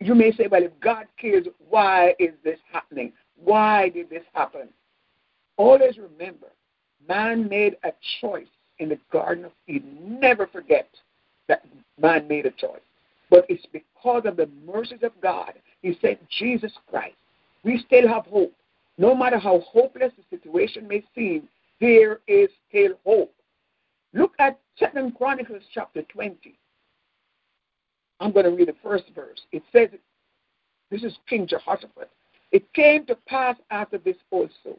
You 0.00 0.16
may 0.16 0.32
say, 0.32 0.48
well, 0.48 0.64
if 0.64 0.72
God 0.80 1.06
cares, 1.16 1.46
why 1.68 2.16
is 2.18 2.30
this 2.42 2.58
happening? 2.72 3.12
Why 3.36 3.90
did 3.90 4.10
this 4.10 4.24
happen? 4.32 4.70
Always 5.56 5.98
remember, 5.98 6.48
man 7.08 7.48
made 7.48 7.76
a 7.84 7.92
choice 8.20 8.48
in 8.80 8.88
the 8.88 8.98
Garden 9.12 9.44
of 9.44 9.52
Eden. 9.68 10.18
Never 10.20 10.48
forget 10.48 10.88
that 11.46 11.64
man 12.02 12.26
made 12.26 12.46
a 12.46 12.50
choice. 12.50 12.80
But 13.30 13.46
it's 13.48 13.66
because 13.72 14.22
of 14.24 14.36
the 14.36 14.50
mercies 14.66 15.04
of 15.04 15.12
God, 15.20 15.52
He 15.80 15.96
sent 16.02 16.18
Jesus 16.28 16.72
Christ. 16.90 17.14
We 17.62 17.84
still 17.86 18.08
have 18.08 18.26
hope. 18.26 18.52
No 18.98 19.14
matter 19.14 19.38
how 19.38 19.60
hopeless 19.60 20.10
the 20.16 20.36
situation 20.36 20.88
may 20.88 21.04
seem, 21.14 21.48
there 21.80 22.20
is 22.26 22.48
still 22.68 22.92
hope. 23.04 23.34
Look 24.12 24.32
at 24.38 24.58
Second 24.78 25.16
Chronicles 25.16 25.62
chapter 25.72 26.02
20. 26.02 26.58
I'm 28.20 28.32
going 28.32 28.46
to 28.46 28.52
read 28.52 28.68
the 28.68 28.76
first 28.82 29.04
verse. 29.14 29.40
It 29.52 29.62
says, 29.72 29.88
this 30.90 31.02
is 31.02 31.18
King 31.28 31.46
Jehoshaphat. 31.46 32.10
It 32.52 32.72
came 32.72 33.04
to 33.06 33.16
pass 33.26 33.56
after 33.70 33.98
this 33.98 34.16
also 34.30 34.78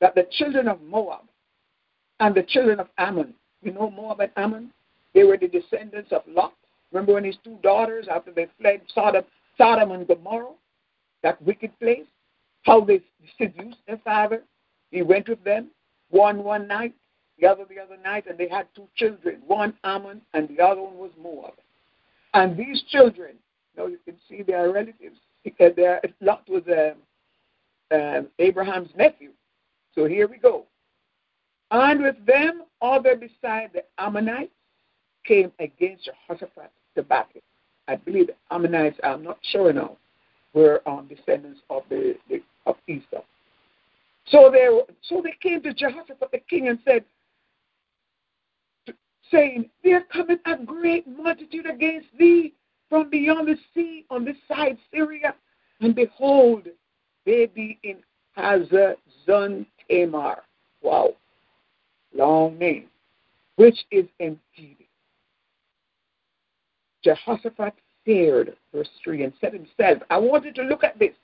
that 0.00 0.14
the 0.14 0.26
children 0.30 0.68
of 0.68 0.80
Moab 0.82 1.22
and 2.20 2.34
the 2.34 2.42
children 2.42 2.80
of 2.80 2.88
Ammon, 2.98 3.34
you 3.62 3.72
know 3.72 3.90
Moab 3.90 4.20
and 4.20 4.30
Ammon? 4.36 4.70
They 5.12 5.24
were 5.24 5.36
the 5.36 5.48
descendants 5.48 6.12
of 6.12 6.22
Lot. 6.26 6.54
Remember 6.92 7.14
when 7.14 7.24
his 7.24 7.36
two 7.42 7.58
daughters, 7.62 8.06
after 8.10 8.32
they 8.32 8.46
fled 8.60 8.80
Sodom, 8.94 9.24
Sodom 9.58 9.90
and 9.90 10.06
Gomorrah, 10.06 10.52
that 11.22 11.40
wicked 11.42 11.78
place, 11.80 12.06
how 12.62 12.80
they 12.80 13.00
seduced 13.36 13.78
their 13.86 13.98
father. 14.04 14.42
He 14.90 15.02
went 15.02 15.28
with 15.28 15.42
them, 15.44 15.68
one 16.10 16.44
one 16.44 16.66
night, 16.68 16.94
the 17.40 17.46
other 17.46 17.64
the 17.68 17.80
other 17.80 17.96
night, 18.02 18.26
and 18.28 18.38
they 18.38 18.48
had 18.48 18.66
two 18.74 18.88
children, 18.96 19.40
one 19.46 19.74
Ammon 19.84 20.20
and 20.32 20.48
the 20.48 20.62
other 20.62 20.82
one 20.82 20.98
was 20.98 21.10
Moab. 21.20 21.54
And 22.34 22.56
these 22.56 22.82
children, 22.90 23.36
you 23.74 23.82
know, 23.82 23.88
you 23.88 23.98
can 24.04 24.16
see 24.28 24.42
their 24.42 24.70
relatives. 24.70 25.18
Their, 25.58 26.00
Lot 26.20 26.48
was 26.48 26.62
um, 26.68 27.98
um, 27.98 28.28
Abraham's 28.38 28.90
nephew. 28.96 29.30
So 29.94 30.06
here 30.06 30.26
we 30.26 30.38
go. 30.38 30.64
And 31.70 32.02
with 32.02 32.16
them, 32.26 32.62
other 32.82 33.16
beside 33.16 33.70
the 33.72 33.84
Ammonites 33.98 34.50
came 35.24 35.52
against 35.58 36.04
Jehoshaphat 36.04 36.70
to 36.94 37.02
battle. 37.02 37.40
I 37.88 37.96
believe 37.96 38.28
the 38.28 38.34
Ammonites, 38.50 38.98
I'm 39.02 39.22
not 39.22 39.38
sure 39.42 39.72
now, 39.72 39.96
were 40.54 40.82
um, 40.86 41.08
descendants 41.08 41.60
of 41.70 41.82
the, 41.88 42.14
the 42.28 42.42
of 42.66 42.76
Esau. 42.86 43.22
So 44.26 44.50
they 44.50 44.68
so 45.02 45.22
they 45.22 45.34
came 45.42 45.62
to 45.62 45.74
Jehoshaphat 45.74 46.30
the 46.32 46.38
king 46.38 46.68
and 46.68 46.78
said, 46.84 47.04
saying, 49.30 49.70
There 49.82 50.02
cometh 50.02 50.40
a 50.46 50.56
great 50.56 51.06
multitude 51.06 51.66
against 51.66 52.08
thee 52.18 52.54
from 52.88 53.10
beyond 53.10 53.48
the 53.48 53.56
sea 53.74 54.04
on 54.10 54.24
this 54.24 54.36
side 54.48 54.78
Syria, 54.92 55.34
and 55.80 55.94
behold, 55.94 56.68
they 57.26 57.46
be 57.46 57.78
in 57.82 57.96
Hazazon 58.36 59.66
Tamar. 59.90 60.42
Wow. 60.82 61.14
Long 62.14 62.58
name. 62.58 62.88
Which 63.56 63.84
is 63.90 64.06
Engedi. 64.20 64.88
Jehoshaphat 67.02 67.74
feared, 68.04 68.56
verse 68.72 68.88
3, 69.02 69.24
and 69.24 69.32
set 69.40 69.52
himself. 69.52 70.02
I 70.10 70.18
wanted 70.18 70.54
to 70.56 70.62
look 70.62 70.84
at 70.84 70.98
this. 70.98 71.14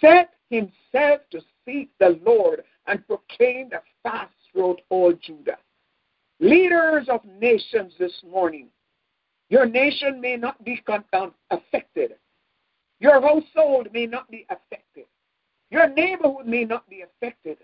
Set 0.00 0.30
himself 0.50 1.20
to 1.30 1.40
seek 1.68 1.90
the 2.00 2.18
Lord 2.24 2.62
and 2.86 3.06
proclaim 3.06 3.68
the 3.70 3.82
fast 4.02 4.32
throughout 4.50 4.80
all 4.88 5.12
Judah. 5.12 5.58
Leaders 6.40 7.06
of 7.08 7.20
nations 7.40 7.92
this 7.98 8.12
morning, 8.28 8.68
your 9.50 9.66
nation 9.66 10.20
may 10.20 10.36
not 10.36 10.62
be 10.64 10.82
um, 11.12 11.34
affected. 11.50 12.14
Your 13.00 13.20
household 13.20 13.88
may 13.92 14.06
not 14.06 14.30
be 14.30 14.46
affected. 14.50 15.04
Your 15.70 15.88
neighborhood 15.88 16.46
may 16.46 16.64
not 16.64 16.88
be 16.88 17.02
affected. 17.02 17.58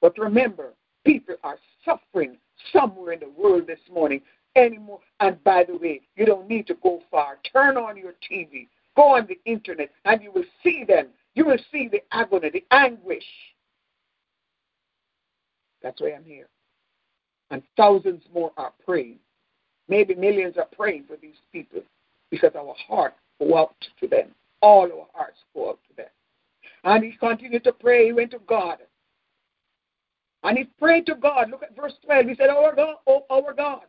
But 0.00 0.18
remember, 0.18 0.72
people 1.04 1.36
are 1.42 1.58
suffering 1.84 2.36
somewhere 2.72 3.12
in 3.12 3.20
the 3.20 3.30
world 3.30 3.66
this 3.66 3.80
morning 3.92 4.22
anymore. 4.54 5.00
And 5.20 5.42
by 5.44 5.64
the 5.64 5.76
way, 5.76 6.02
you 6.16 6.24
don't 6.24 6.48
need 6.48 6.66
to 6.68 6.74
go 6.82 7.02
far. 7.10 7.38
Turn 7.52 7.76
on 7.76 7.96
your 7.96 8.14
TV, 8.30 8.68
go 8.94 9.14
on 9.16 9.26
the 9.26 9.38
internet, 9.50 9.90
and 10.04 10.22
you 10.22 10.32
will 10.32 10.44
see 10.62 10.84
them. 10.86 11.08
You 11.36 11.44
will 11.44 11.58
see 11.70 11.88
the 11.88 12.02
agony, 12.10 12.50
the 12.50 12.64
anguish. 12.72 13.22
That's 15.82 16.00
why 16.00 16.14
I'm 16.14 16.24
here. 16.24 16.48
And 17.50 17.62
thousands 17.76 18.24
more 18.34 18.52
are 18.56 18.72
praying. 18.84 19.18
Maybe 19.88 20.14
millions 20.14 20.56
are 20.56 20.66
praying 20.74 21.04
for 21.06 21.16
these 21.16 21.36
people 21.52 21.82
because 22.30 22.52
our 22.56 22.74
heart 22.88 23.14
go 23.38 23.56
out 23.56 23.76
to 24.00 24.08
them. 24.08 24.30
All 24.62 24.84
our 24.84 25.06
hearts 25.12 25.38
go 25.54 25.70
out 25.70 25.78
to 25.88 25.96
them. 25.96 26.06
And 26.84 27.04
he 27.04 27.12
continued 27.12 27.64
to 27.64 27.72
pray. 27.72 28.06
He 28.06 28.12
went 28.12 28.30
to 28.32 28.40
God. 28.48 28.78
And 30.42 30.56
he 30.56 30.64
prayed 30.64 31.06
to 31.06 31.14
God. 31.14 31.50
Look 31.50 31.62
at 31.62 31.76
verse 31.76 31.94
12. 32.04 32.26
He 32.26 32.34
said, 32.34 32.48
Our 32.48 32.74
God, 32.74 32.96
oh, 33.06 33.24
our 33.30 33.52
God, 33.52 33.84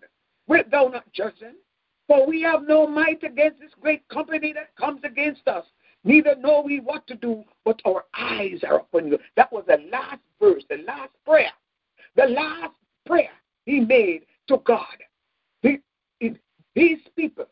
wilt 0.47 0.69
thou 0.69 0.89
not 0.89 1.11
judge 1.13 1.39
them? 1.39 1.55
For 2.07 2.27
we 2.27 2.41
have 2.41 2.63
no 2.63 2.87
might 2.87 3.23
against 3.23 3.59
this 3.59 3.71
great 3.79 4.07
company 4.09 4.53
that 4.53 4.75
comes 4.75 5.01
against 5.03 5.47
us. 5.47 5.65
Neither 6.07 6.37
know 6.37 6.61
we 6.65 6.79
what 6.79 7.05
to 7.07 7.15
do, 7.15 7.43
but 7.65 7.81
our 7.85 8.05
eyes 8.17 8.61
are 8.65 8.77
upon 8.79 9.07
you. 9.07 9.19
That 9.35 9.51
was 9.51 9.65
the 9.67 9.79
last 9.91 10.21
verse, 10.41 10.63
the 10.69 10.77
last 10.87 11.11
prayer. 11.25 11.51
The 12.15 12.27
last 12.27 12.75
prayer 13.05 13.31
he 13.65 13.81
made 13.81 14.21
to 14.47 14.61
God. 14.65 14.85
The, 15.63 15.81
these 16.75 16.99
people, 17.17 17.47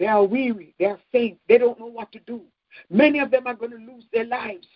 they 0.00 0.06
are 0.06 0.24
weary, 0.24 0.74
they 0.80 0.86
are 0.86 0.98
faint, 1.12 1.38
they 1.48 1.56
don't 1.56 1.78
know 1.78 1.86
what 1.86 2.10
to 2.12 2.18
do. 2.26 2.42
Many 2.90 3.20
of 3.20 3.30
them 3.30 3.46
are 3.46 3.54
going 3.54 3.70
to 3.70 3.76
lose 3.76 4.06
their 4.12 4.24
lives 4.24 4.66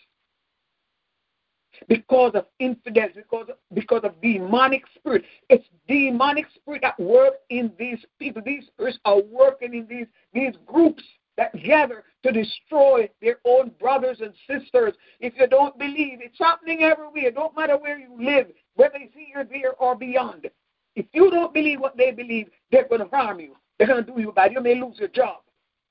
because 1.88 2.32
of 2.34 2.46
infidels, 2.60 3.10
because 3.16 3.48
of, 3.48 3.56
because 3.74 4.02
of 4.04 4.20
demonic 4.22 4.84
spirit. 4.94 5.24
It's 5.48 5.66
demonic 5.88 6.46
spirit 6.54 6.82
that 6.82 7.00
work 7.00 7.34
in 7.48 7.72
these 7.80 7.98
people. 8.20 8.42
These 8.46 8.66
spirits 8.66 8.98
are 9.04 9.20
working 9.20 9.74
in 9.74 9.88
these, 9.88 10.06
these 10.32 10.54
groups 10.66 11.02
that 11.40 11.54
gather 11.64 12.04
to 12.22 12.32
destroy 12.32 13.08
their 13.22 13.38
own 13.46 13.70
brothers 13.80 14.20
and 14.20 14.34
sisters. 14.46 14.92
If 15.20 15.32
you 15.38 15.46
don't 15.46 15.76
believe, 15.78 16.18
it's 16.20 16.38
happening 16.38 16.82
everywhere. 16.82 17.30
Don't 17.30 17.56
matter 17.56 17.78
where 17.78 17.98
you 17.98 18.14
live, 18.20 18.48
whether 18.74 18.96
it's 18.96 19.14
here, 19.14 19.48
there, 19.50 19.72
or 19.76 19.96
beyond. 19.96 20.50
If 20.96 21.06
you 21.14 21.30
don't 21.30 21.54
believe 21.54 21.80
what 21.80 21.96
they 21.96 22.10
believe, 22.10 22.48
they're 22.70 22.86
going 22.86 23.00
to 23.00 23.08
harm 23.08 23.40
you. 23.40 23.56
They're 23.78 23.88
going 23.88 24.04
to 24.04 24.12
do 24.12 24.20
you 24.20 24.32
bad. 24.32 24.52
You 24.52 24.60
may 24.60 24.78
lose 24.78 24.98
your 24.98 25.08
job. 25.08 25.38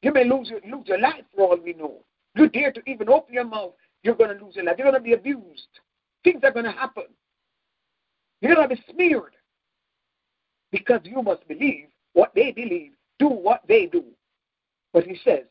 You 0.03 0.13
may 0.13 0.23
lose 0.23 0.49
your, 0.49 0.59
lose 0.69 0.87
your 0.87 0.99
life 0.99 1.23
for 1.35 1.47
all 1.47 1.57
we 1.57 1.73
know. 1.73 2.03
You 2.35 2.47
dare 2.47 2.71
to 2.71 2.81
even 2.85 3.09
open 3.09 3.33
your 3.33 3.45
mouth, 3.45 3.73
you're 4.03 4.13
going 4.13 4.37
to 4.37 4.45
lose 4.45 4.55
your 4.55 4.65
life. 4.65 4.75
You're 4.77 4.91
going 4.91 5.01
to 5.01 5.03
be 5.03 5.13
abused. 5.13 5.79
Things 6.23 6.41
are 6.43 6.51
going 6.51 6.65
to 6.65 6.71
happen. 6.71 7.05
You're 8.41 8.53
going 8.53 8.69
to 8.69 8.75
be 8.75 8.83
smeared 8.93 9.35
because 10.71 11.01
you 11.05 11.23
must 11.23 11.47
believe 11.47 11.87
what 12.13 12.33
they 12.35 12.51
believe, 12.51 12.91
do 13.17 13.29
what 13.29 13.63
they 13.67 13.87
do. 13.87 14.03
But 14.93 15.05
he 15.05 15.17
says, 15.23 15.43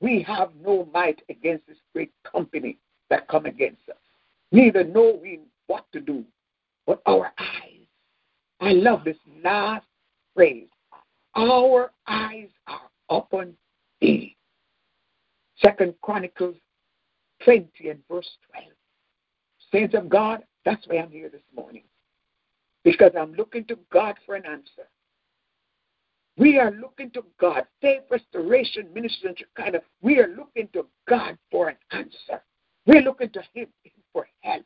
we 0.00 0.22
have 0.22 0.50
no 0.60 0.88
might 0.92 1.22
against 1.28 1.66
this 1.66 1.78
great 1.92 2.12
company 2.30 2.78
that 3.10 3.28
come 3.28 3.46
against 3.46 3.88
us. 3.88 3.96
Neither 4.52 4.84
know 4.84 5.18
we 5.20 5.40
what 5.66 5.84
to 5.92 6.00
do, 6.00 6.24
but 6.86 7.00
our 7.06 7.32
eyes. 7.38 7.86
I 8.60 8.72
love 8.72 9.04
this 9.04 9.16
last 9.42 9.86
phrase. 10.34 10.68
Our 11.34 11.90
eyes 12.06 12.48
are 12.66 12.90
upon 13.08 13.54
thee. 14.00 14.36
Second 15.58 15.94
Chronicles 16.02 16.56
20 17.44 17.70
and 17.88 18.00
verse 18.10 18.28
12. 18.52 18.66
Saints 19.72 19.94
of 19.94 20.08
God, 20.08 20.42
that's 20.64 20.86
why 20.86 20.98
I'm 20.98 21.10
here 21.10 21.28
this 21.28 21.42
morning. 21.54 21.82
Because 22.84 23.12
I'm 23.18 23.32
looking 23.34 23.64
to 23.66 23.78
God 23.92 24.16
for 24.26 24.34
an 24.34 24.44
answer. 24.46 24.88
We 26.36 26.58
are 26.58 26.72
looking 26.72 27.10
to 27.12 27.24
God. 27.40 27.66
Faith 27.80 28.02
Restoration 28.10 28.88
Ministry 28.92 29.28
and 29.28 29.38
Shekinah. 29.38 29.80
We 30.02 30.18
are 30.18 30.34
looking 30.36 30.68
to 30.72 30.86
God 31.08 31.38
for 31.50 31.68
an 31.68 31.76
answer. 31.92 32.42
We're 32.86 33.02
looking 33.02 33.30
to 33.30 33.42
Him 33.52 33.68
for 34.12 34.26
help. 34.40 34.64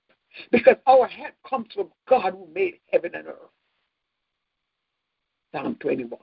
Because 0.50 0.76
our 0.86 1.06
help 1.06 1.34
comes 1.48 1.68
from 1.74 1.88
God 2.08 2.32
who 2.32 2.48
made 2.54 2.74
heaven 2.92 3.12
and 3.14 3.26
earth. 3.26 3.50
Psalm 5.52 5.76
21. 5.80 6.18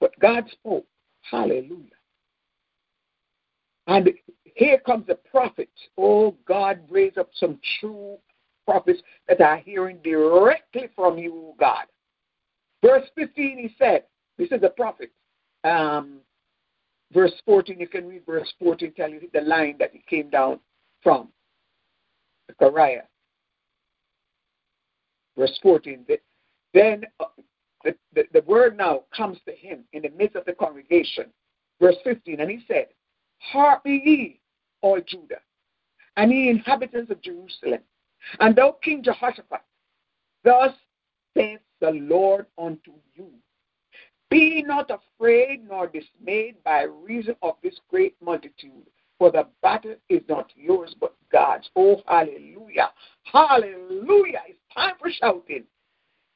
But 0.00 0.18
God 0.20 0.48
spoke. 0.50 0.86
Hallelujah. 1.22 1.90
And 3.86 4.10
here 4.44 4.78
comes 4.78 5.06
the 5.06 5.16
prophet. 5.16 5.68
Oh, 5.96 6.34
God, 6.46 6.80
raise 6.90 7.16
up 7.16 7.30
some 7.34 7.58
true 7.80 8.16
prophets 8.64 9.00
that 9.28 9.40
are 9.40 9.58
hearing 9.58 9.98
directly 10.02 10.88
from 10.94 11.18
you, 11.18 11.54
God. 11.58 11.84
Verse 12.86 13.08
15, 13.16 13.58
he 13.58 13.74
said, 13.78 14.04
this 14.38 14.52
is 14.52 14.60
the 14.60 14.68
prophet. 14.68 15.10
Um, 15.64 16.18
verse 17.12 17.32
14, 17.44 17.80
you 17.80 17.88
can 17.88 18.06
read 18.06 18.22
verse 18.24 18.52
14, 18.60 18.92
tell 18.92 19.10
you 19.10 19.28
the 19.32 19.40
line 19.40 19.74
that 19.80 19.90
he 19.92 20.04
came 20.08 20.30
down 20.30 20.60
from. 21.02 21.28
Zechariah. 22.48 23.02
Verse 25.36 25.58
14. 25.62 26.06
Then 26.74 27.04
uh, 27.18 27.24
the, 27.82 27.96
the, 28.14 28.24
the 28.32 28.42
word 28.42 28.76
now 28.76 29.02
comes 29.14 29.38
to 29.46 29.52
him 29.52 29.80
in 29.92 30.02
the 30.02 30.10
midst 30.10 30.36
of 30.36 30.44
the 30.44 30.52
congregation. 30.52 31.26
Verse 31.80 31.96
15, 32.04 32.40
and 32.40 32.50
he 32.50 32.60
said, 32.68 32.86
Heart 33.38 33.82
be 33.82 34.00
ye, 34.04 34.40
all 34.80 35.00
Judah, 35.04 35.40
and 36.16 36.30
ye 36.30 36.50
inhabitants 36.50 37.10
of 37.10 37.20
Jerusalem, 37.20 37.80
and 38.38 38.54
thou 38.54 38.76
King 38.82 39.02
Jehoshaphat, 39.02 39.62
thus 40.44 40.72
saith 41.36 41.60
the 41.80 41.90
Lord 41.90 42.46
unto 42.58 42.92
you. 43.14 43.28
Be 44.30 44.62
not 44.62 44.90
afraid 44.90 45.68
nor 45.68 45.86
dismayed 45.86 46.56
by 46.64 46.82
reason 46.82 47.36
of 47.42 47.54
this 47.62 47.78
great 47.88 48.16
multitude, 48.20 48.86
for 49.18 49.30
the 49.30 49.46
battle 49.62 49.94
is 50.08 50.22
not 50.28 50.50
yours 50.56 50.94
but 51.00 51.14
God's. 51.30 51.70
Oh, 51.76 52.02
hallelujah! 52.06 52.90
Hallelujah! 53.24 54.42
It's 54.48 54.58
time 54.74 54.94
for 54.98 55.10
shouting. 55.10 55.64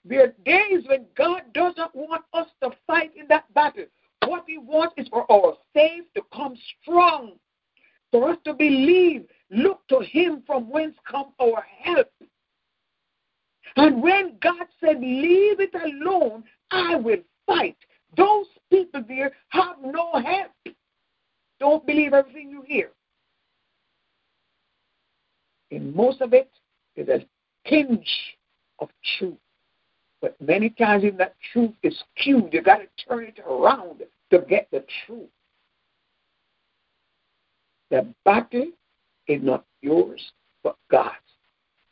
There 0.05 0.25
are 0.25 0.35
days 0.45 0.85
when 0.87 1.05
God 1.17 1.43
doesn't 1.53 1.95
want 1.95 2.23
us 2.33 2.47
to 2.63 2.71
fight 2.87 3.11
in 3.17 3.27
that 3.29 3.53
battle. 3.55 3.87
What 4.27 4.45
He 4.47 4.59
wants 4.59 4.95
is 4.97 5.09
for 5.09 5.31
our 5.31 5.57
faith 5.75 6.05
to 6.15 6.23
come 6.33 6.57
strong, 6.81 7.33
for 8.13 8.31
us 8.31 8.39
to 8.45 8.55
believe, 8.55 9.27
look 9.51 9.87
to 9.89 10.01
Him 10.01 10.43
from 10.47 10.71
whence 10.71 10.95
come 11.11 11.33
our 11.41 11.65
help. 11.83 12.09
And 13.77 14.03
when 14.03 14.37
God 14.43 14.67
said, 14.81 15.01
Leave 15.01 15.61
it 15.61 15.75
alone, 15.75 16.45
I 16.71 16.97
will 16.97 17.19
fight. 17.47 17.77
Those 18.17 18.47
people 18.71 19.03
there 19.07 19.33
have 19.51 19.77
no 19.83 20.13
help. 20.15 20.77
Don't 21.59 21.87
believe 21.87 22.13
everything 22.13 22.51
you 22.51 22.63
hear. 22.63 22.91
In 25.71 25.95
most 25.95 26.21
of 26.21 26.33
it 26.33 26.51
is 26.97 27.09
a 27.09 27.25
tinge 27.69 28.37
of 28.81 28.89
truth. 29.19 29.37
But 30.21 30.41
many 30.41 30.71
times, 30.71 31.05
even 31.05 31.19
that 31.19 31.37
truth 31.53 31.73
is 31.83 32.03
skewed. 32.19 32.53
You 32.53 32.63
got 32.63 32.79
to 32.79 33.07
turn 33.09 33.25
it 33.25 33.39
around 33.47 34.03
to 34.31 34.39
get 34.49 34.69
the 34.71 34.85
truth. 35.07 35.29
The 37.91 38.07
battle 38.25 38.67
is 39.27 39.43
not 39.43 39.65
yours, 39.83 40.33
but 40.63 40.77
God's. 40.91 41.15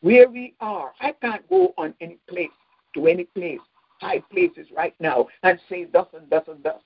Where 0.01 0.29
we 0.29 0.55
are, 0.61 0.93
I 1.01 1.13
can't 1.13 1.49
go 1.49 1.75
on 1.77 1.95
any 2.01 2.19
place 2.29 2.51
to 2.95 3.07
any 3.07 3.25
place, 3.25 3.61
high 4.01 4.21
places 4.31 4.69
right 4.75 4.95
now, 5.01 5.27
and 5.43 5.59
say 5.69 5.85
thus 5.85 6.07
and 6.15 6.29
thus 6.31 6.45
and 6.47 6.63
thus. 6.63 6.83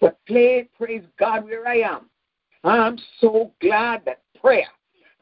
But 0.00 0.18
play, 0.26 0.68
praise 0.76 1.04
God 1.18 1.44
where 1.44 1.66
I 1.66 1.78
am. 1.78 2.10
I'm 2.64 2.98
so 3.20 3.52
glad 3.60 4.04
that 4.04 4.22
prayer 4.40 4.68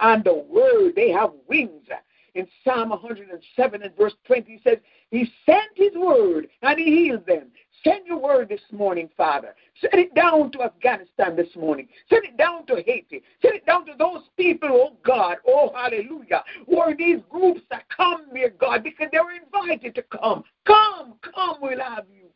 and 0.01 0.25
the 0.25 0.35
word 0.35 0.95
they 0.97 1.11
have 1.11 1.33
wings 1.49 1.89
in 2.35 2.47
Psalm 2.65 2.91
107 2.91 3.83
and 3.83 3.97
verse 3.97 4.15
20, 4.27 4.53
he 4.53 4.61
says, 4.63 4.79
He 5.11 5.31
sent 5.45 5.71
His 5.75 5.95
word 5.95 6.49
and 6.63 6.79
He 6.79 6.85
healed 6.85 7.27
them. 7.27 7.49
Send 7.85 8.07
your 8.07 8.19
word 8.19 8.49
this 8.49 8.61
morning, 8.73 9.09
Father. 9.17 9.55
Send 9.81 9.95
it 9.95 10.15
down 10.15 10.51
to 10.53 10.63
Afghanistan 10.63 11.37
this 11.37 11.55
morning. 11.57 11.89
Send 12.09 12.25
it 12.25 12.37
down 12.37 12.67
to 12.67 12.77
Haiti. 12.77 13.23
Send 13.41 13.55
it 13.55 13.67
down 13.67 13.87
to 13.87 13.93
those 13.99 14.23
people, 14.37 14.69
oh 14.73 14.97
God, 15.05 15.37
oh 15.47 15.73
hallelujah, 15.75 16.43
who 16.67 16.79
are 16.79 16.97
these 16.97 17.19
groups 17.31 17.61
that 17.71 17.85
come, 17.95 18.27
dear 18.35 18.51
God, 18.51 18.83
because 18.83 19.09
they 19.13 19.19
were 19.19 19.33
invited 19.33 19.95
to 19.95 20.03
come. 20.03 20.45
Come, 20.67 21.15
come, 21.35 21.57
we'll 21.61 21.81
have 21.81 22.07
you. 22.13 22.27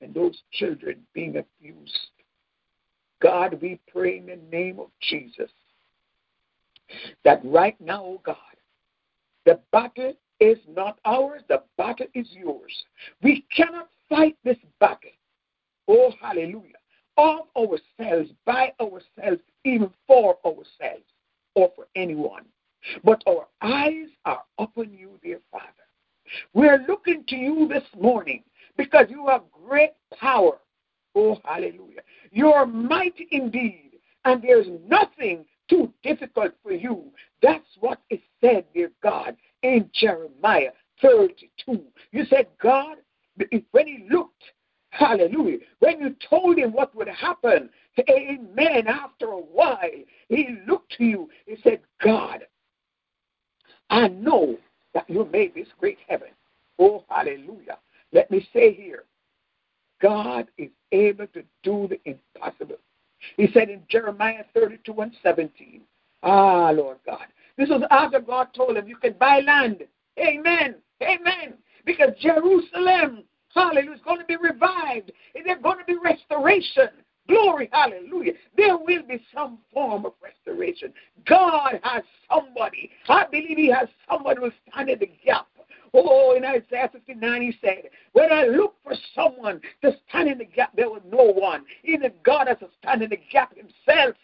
And 0.00 0.14
those 0.14 0.38
children 0.52 1.00
being 1.12 1.36
abused. 1.36 1.98
God, 3.20 3.58
we 3.60 3.80
pray 3.92 4.18
in 4.18 4.26
the 4.26 4.38
name 4.50 4.78
of 4.78 4.88
Jesus 5.00 5.50
that 7.24 7.40
right 7.44 7.78
now, 7.80 8.02
oh 8.04 8.20
God, 8.24 8.36
the 9.44 9.58
battle 9.72 10.14
is 10.40 10.58
not 10.68 10.98
ours, 11.04 11.42
the 11.48 11.62
battle 11.76 12.06
is 12.14 12.28
yours. 12.30 12.72
We 13.22 13.44
cannot 13.54 13.88
fight 14.08 14.36
this 14.44 14.58
battle. 14.80 15.10
Oh, 15.88 16.12
hallelujah. 16.20 16.74
Of 17.16 17.40
ourselves, 17.56 18.30
by 18.44 18.72
ourselves, 18.80 19.42
even 19.64 19.90
for 20.06 20.38
ourselves, 20.44 21.04
or 21.54 21.72
for 21.74 21.86
anyone. 21.96 22.44
But 23.02 23.22
our 23.26 23.48
eyes 23.60 24.08
are 24.24 24.42
upon 24.58 24.92
you, 24.92 25.18
dear 25.22 25.40
Father. 25.50 25.64
We're 26.54 26.84
looking 26.86 27.24
to 27.28 27.36
you 27.36 27.66
this 27.68 27.84
morning 27.98 28.44
because 28.76 29.06
you 29.08 29.26
have 29.26 29.42
great 29.66 29.92
power. 30.18 30.58
Oh, 31.14 31.38
hallelujah. 31.44 32.02
You're 32.30 32.66
mighty 32.66 33.26
indeed, 33.30 33.92
and 34.24 34.42
there's 34.42 34.68
nothing 34.86 35.44
too 35.68 35.92
difficult 36.02 36.52
for 36.62 36.72
you. 36.72 37.04
That's 37.42 37.66
what 37.80 38.00
is 38.10 38.20
said, 38.40 38.64
dear 38.72 38.90
God, 39.02 39.36
in 39.62 39.90
Jeremiah 39.92 40.70
32. 41.02 41.82
You 42.12 42.24
said, 42.26 42.46
God, 42.60 42.98
when 43.70 43.86
he 43.86 44.06
looked, 44.10 44.42
hallelujah, 44.90 45.58
when 45.80 46.00
you 46.00 46.16
told 46.28 46.58
him 46.58 46.72
what 46.72 46.94
would 46.94 47.08
happen, 47.08 47.70
amen, 48.08 48.86
after 48.86 49.26
a 49.26 49.38
while, 49.38 49.78
he 50.28 50.58
looked 50.66 50.92
to 50.98 51.04
you. 51.04 51.30
He 51.46 51.56
said, 51.62 51.80
God, 52.02 52.40
I 53.90 54.08
know 54.08 54.56
that 54.94 55.08
you 55.08 55.28
made 55.32 55.54
this 55.54 55.68
great 55.78 55.98
heaven. 56.08 56.28
Oh, 56.78 57.04
hallelujah. 57.08 57.78
Let 58.12 58.30
me 58.30 58.46
say 58.52 58.72
here, 58.72 59.04
God 60.00 60.46
is 60.56 60.70
able 60.92 61.26
to 61.28 61.42
do 61.62 61.88
the 61.88 62.00
impossible. 62.04 62.78
He 63.36 63.48
said 63.52 63.68
in 63.68 63.82
Jeremiah 63.88 64.44
32 64.54 64.92
and 65.00 65.12
17, 65.22 65.82
Ah, 66.22 66.70
Lord 66.70 66.98
God. 67.06 67.26
This 67.56 67.68
was 67.68 67.82
after 67.90 68.20
God 68.20 68.48
told 68.54 68.76
him, 68.76 68.88
You 68.88 68.96
can 68.96 69.14
buy 69.14 69.40
land. 69.40 69.82
Amen. 70.18 70.76
Amen. 71.02 71.54
Because 71.84 72.10
Jerusalem, 72.20 73.24
hallelujah, 73.54 73.92
is 73.92 74.00
going 74.04 74.20
to 74.20 74.26
be 74.26 74.36
revived. 74.36 75.12
There's 75.34 75.62
going 75.62 75.78
to 75.78 75.84
be 75.84 75.96
restoration. 75.96 76.88
Glory, 77.28 77.68
hallelujah. 77.72 78.32
There 78.56 78.76
will 78.78 79.02
be 79.02 79.22
some 79.34 79.58
form 79.72 80.06
of 80.06 80.12
restoration. 80.22 80.92
God 81.26 81.78
has 81.82 82.02
somebody. 82.30 82.90
I 83.08 83.26
believe 83.30 83.58
He 83.58 83.70
has 83.70 83.88
somebody 84.10 84.36
who 84.36 84.44
will 84.44 84.52
stand 84.70 84.88
in 84.88 84.98
the 84.98 85.10
gap. 85.24 85.46
Oh, 85.94 86.34
in 86.36 86.44
Isaiah 86.44 86.90
59, 86.92 87.42
He 87.42 87.54
said, 87.60 87.90
When 88.12 88.32
I 88.32 88.44
look 88.44 88.76
for 88.82 88.94
someone 89.14 89.60
to 89.82 89.92
stand 90.08 90.28
in 90.28 90.38
the 90.38 90.44
gap, 90.44 90.74
there 90.74 90.88
was 90.88 91.02
no 91.10 91.24
one. 91.24 91.64
Even 91.84 92.12
God 92.24 92.48
has 92.48 92.58
to 92.58 92.68
stand 92.82 93.02
in 93.02 93.10
the 93.10 93.20
gap 93.30 93.54
himself. 93.54 94.16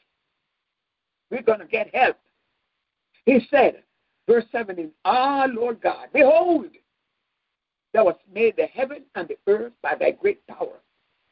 We're 1.30 1.42
going 1.42 1.60
to 1.60 1.66
get 1.66 1.94
help. 1.94 2.16
He 3.26 3.46
said, 3.50 3.82
verse 4.28 4.44
17, 4.52 4.90
Ah, 5.04 5.46
Lord 5.52 5.80
God, 5.80 6.08
behold, 6.12 6.66
thou 7.94 8.06
hast 8.06 8.18
made 8.34 8.56
the 8.56 8.66
heaven 8.66 9.04
and 9.14 9.28
the 9.28 9.38
earth 9.46 9.72
by 9.82 9.94
thy 9.94 10.10
great 10.10 10.46
power, 10.46 10.80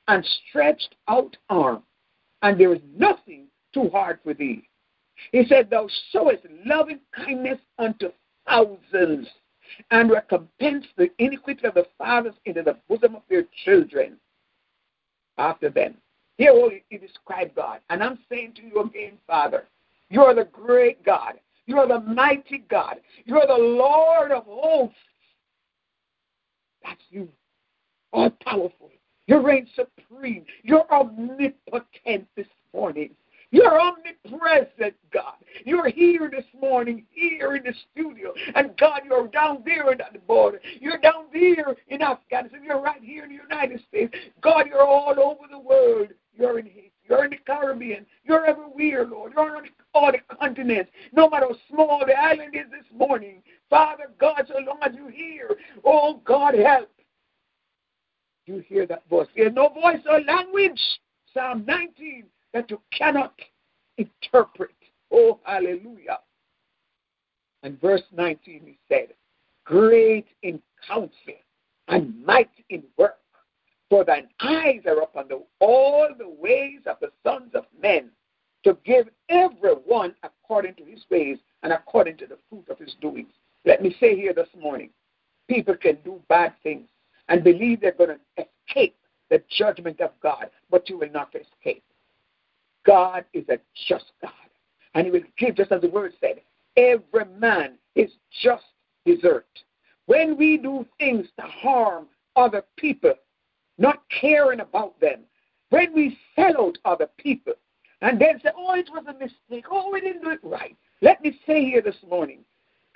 and 0.08 0.24
stretched 0.48 0.94
out 1.08 1.36
arm, 1.50 1.82
and 2.40 2.58
there 2.58 2.72
is 2.72 2.80
nothing 2.96 3.48
too 3.74 3.90
hard 3.90 4.18
for 4.24 4.32
thee. 4.32 4.66
He 5.32 5.44
said, 5.46 5.68
Thou 5.68 5.88
showest 6.10 6.44
loving 6.64 7.00
kindness 7.14 7.58
unto 7.78 8.10
thousands, 8.48 9.28
and 9.90 10.10
recompense 10.10 10.86
the 10.96 11.10
iniquity 11.18 11.66
of 11.66 11.74
the 11.74 11.86
fathers 11.98 12.34
into 12.46 12.62
the 12.62 12.78
bosom 12.88 13.16
of 13.16 13.22
their 13.28 13.44
children 13.64 14.16
after 15.38 15.68
them. 15.68 15.96
Here 16.38 16.52
he 16.88 16.98
described 16.98 17.54
God. 17.54 17.80
And 17.90 18.02
I'm 18.02 18.18
saying 18.28 18.54
to 18.56 18.62
you 18.62 18.80
again, 18.82 19.18
Father, 19.26 19.66
you 20.10 20.22
are 20.22 20.34
the 20.34 20.46
great 20.46 21.04
God. 21.04 21.34
You 21.66 21.78
are 21.78 21.86
the 21.86 22.00
mighty 22.00 22.64
God. 22.68 22.96
You 23.24 23.38
are 23.38 23.46
the 23.46 23.62
Lord 23.62 24.32
of 24.32 24.44
hosts. 24.46 24.96
That's 26.84 27.02
you. 27.10 27.28
All 28.12 28.30
powerful. 28.44 28.90
You 29.26 29.40
reign 29.40 29.66
supreme. 29.74 30.44
You're 30.62 30.90
omnipotent 30.92 32.26
this 32.36 32.46
morning. 32.74 33.10
You're 33.50 33.78
omnipresent, 33.78 34.94
God. 35.12 35.34
You're 35.64 35.88
here 35.88 36.30
this 36.30 36.46
morning, 36.58 37.04
here 37.10 37.54
in 37.54 37.64
the 37.64 37.74
studio. 37.92 38.32
And 38.54 38.74
God, 38.78 39.02
you're 39.04 39.28
down 39.28 39.62
there 39.64 39.90
at 39.90 40.12
the 40.12 40.18
border. 40.20 40.60
You're 40.80 40.98
down 40.98 41.26
there 41.32 41.76
in 41.88 42.02
Afghanistan. 42.02 42.64
You're 42.64 42.80
right 42.80 43.02
here 43.02 43.24
in 43.24 43.28
the 43.28 43.42
United 43.42 43.82
States. 43.88 44.14
God, 44.40 44.66
you're 44.66 44.82
all 44.82 45.14
over 45.20 45.44
the 45.50 45.58
world. 45.58 46.08
You're 46.34 46.58
in 46.58 46.66
Haiti. 46.66 46.91
You're 47.08 47.24
in 47.24 47.30
the 47.30 47.36
Caribbean. 47.46 48.06
You're 48.24 48.46
everywhere, 48.46 49.06
Lord. 49.06 49.32
You're 49.34 49.56
on 49.56 49.64
all 49.94 50.12
the 50.12 50.36
continents. 50.36 50.90
No 51.12 51.28
matter 51.28 51.46
how 51.48 51.56
small 51.74 52.02
the 52.06 52.14
island 52.14 52.54
is 52.54 52.70
this 52.70 52.86
morning. 52.96 53.42
Father 53.68 54.10
God, 54.18 54.44
so 54.48 54.54
long 54.58 54.78
as 54.82 54.94
you 54.94 55.08
hear, 55.08 55.50
oh 55.84 56.20
God, 56.24 56.54
help. 56.54 56.90
You 58.46 58.62
hear 58.66 58.86
that 58.86 59.08
voice. 59.08 59.28
There's 59.36 59.54
no 59.54 59.68
voice 59.68 60.00
or 60.08 60.20
language. 60.20 60.80
Psalm 61.32 61.64
19 61.66 62.24
that 62.52 62.70
you 62.70 62.80
cannot 62.96 63.34
interpret. 63.96 64.74
Oh, 65.10 65.38
hallelujah. 65.44 66.18
And 67.62 67.80
verse 67.80 68.02
19 68.12 68.62
he 68.64 68.78
said, 68.88 69.14
Great 69.64 70.26
in 70.42 70.60
counsel 70.86 71.10
and 71.88 72.24
might 72.24 72.50
in 72.70 72.82
work, 72.98 73.18
for 73.92 74.04
thine 74.04 74.26
eyes 74.40 74.80
are 74.86 75.02
upon 75.02 75.28
the, 75.28 75.42
all 75.60 76.08
the 76.16 76.26
ways 76.26 76.80
of 76.86 76.96
the 77.02 77.10
sons 77.22 77.50
of 77.54 77.64
men, 77.82 78.08
to 78.64 78.74
give 78.86 79.06
every 79.28 79.74
one 79.84 80.14
according 80.22 80.74
to 80.76 80.84
his 80.84 81.04
ways 81.10 81.36
and 81.62 81.74
according 81.74 82.16
to 82.16 82.26
the 82.26 82.38
fruit 82.48 82.64
of 82.70 82.78
his 82.78 82.96
doings. 83.02 83.34
Let 83.66 83.82
me 83.82 83.94
say 84.00 84.16
here 84.16 84.32
this 84.32 84.48
morning 84.58 84.88
people 85.46 85.76
can 85.76 85.98
do 86.06 86.22
bad 86.30 86.54
things 86.62 86.88
and 87.28 87.44
believe 87.44 87.82
they're 87.82 87.92
going 87.92 88.16
to 88.16 88.46
escape 88.66 88.96
the 89.28 89.42
judgment 89.58 90.00
of 90.00 90.12
God, 90.22 90.48
but 90.70 90.88
you 90.88 90.96
will 90.96 91.12
not 91.12 91.34
escape. 91.34 91.84
God 92.86 93.26
is 93.34 93.44
a 93.50 93.58
just 93.88 94.12
God. 94.22 94.32
And 94.94 95.04
he 95.04 95.10
will 95.10 95.20
give, 95.36 95.56
just 95.56 95.70
as 95.70 95.82
the 95.82 95.90
word 95.90 96.14
said, 96.18 96.40
every 96.78 97.26
man 97.38 97.76
his 97.94 98.10
just 98.42 98.64
desert. 99.04 99.44
When 100.06 100.38
we 100.38 100.56
do 100.56 100.86
things 100.98 101.26
to 101.38 101.44
harm 101.44 102.06
other 102.36 102.64
people, 102.78 103.12
not 103.78 104.02
caring 104.20 104.60
about 104.60 104.98
them, 105.00 105.20
when 105.70 105.92
we 105.94 106.18
out 106.38 106.76
other 106.84 107.08
people, 107.18 107.54
and 108.00 108.20
then 108.20 108.40
say, 108.42 108.50
oh, 108.56 108.74
it 108.74 108.88
was 108.92 109.04
a 109.08 109.12
mistake, 109.12 109.66
oh, 109.70 109.90
we 109.92 110.00
didn't 110.00 110.22
do 110.22 110.30
it 110.30 110.40
right. 110.42 110.76
Let 111.00 111.22
me 111.22 111.38
say 111.46 111.64
here 111.64 111.82
this 111.82 111.96
morning, 112.08 112.40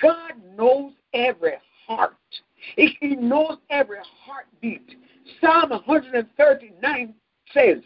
God 0.00 0.32
knows 0.56 0.92
every 1.14 1.54
heart. 1.86 2.16
He 2.76 2.96
knows 3.02 3.58
every 3.70 3.98
heartbeat. 4.24 4.96
Psalm 5.40 5.70
139 5.70 7.14
says, 7.52 7.78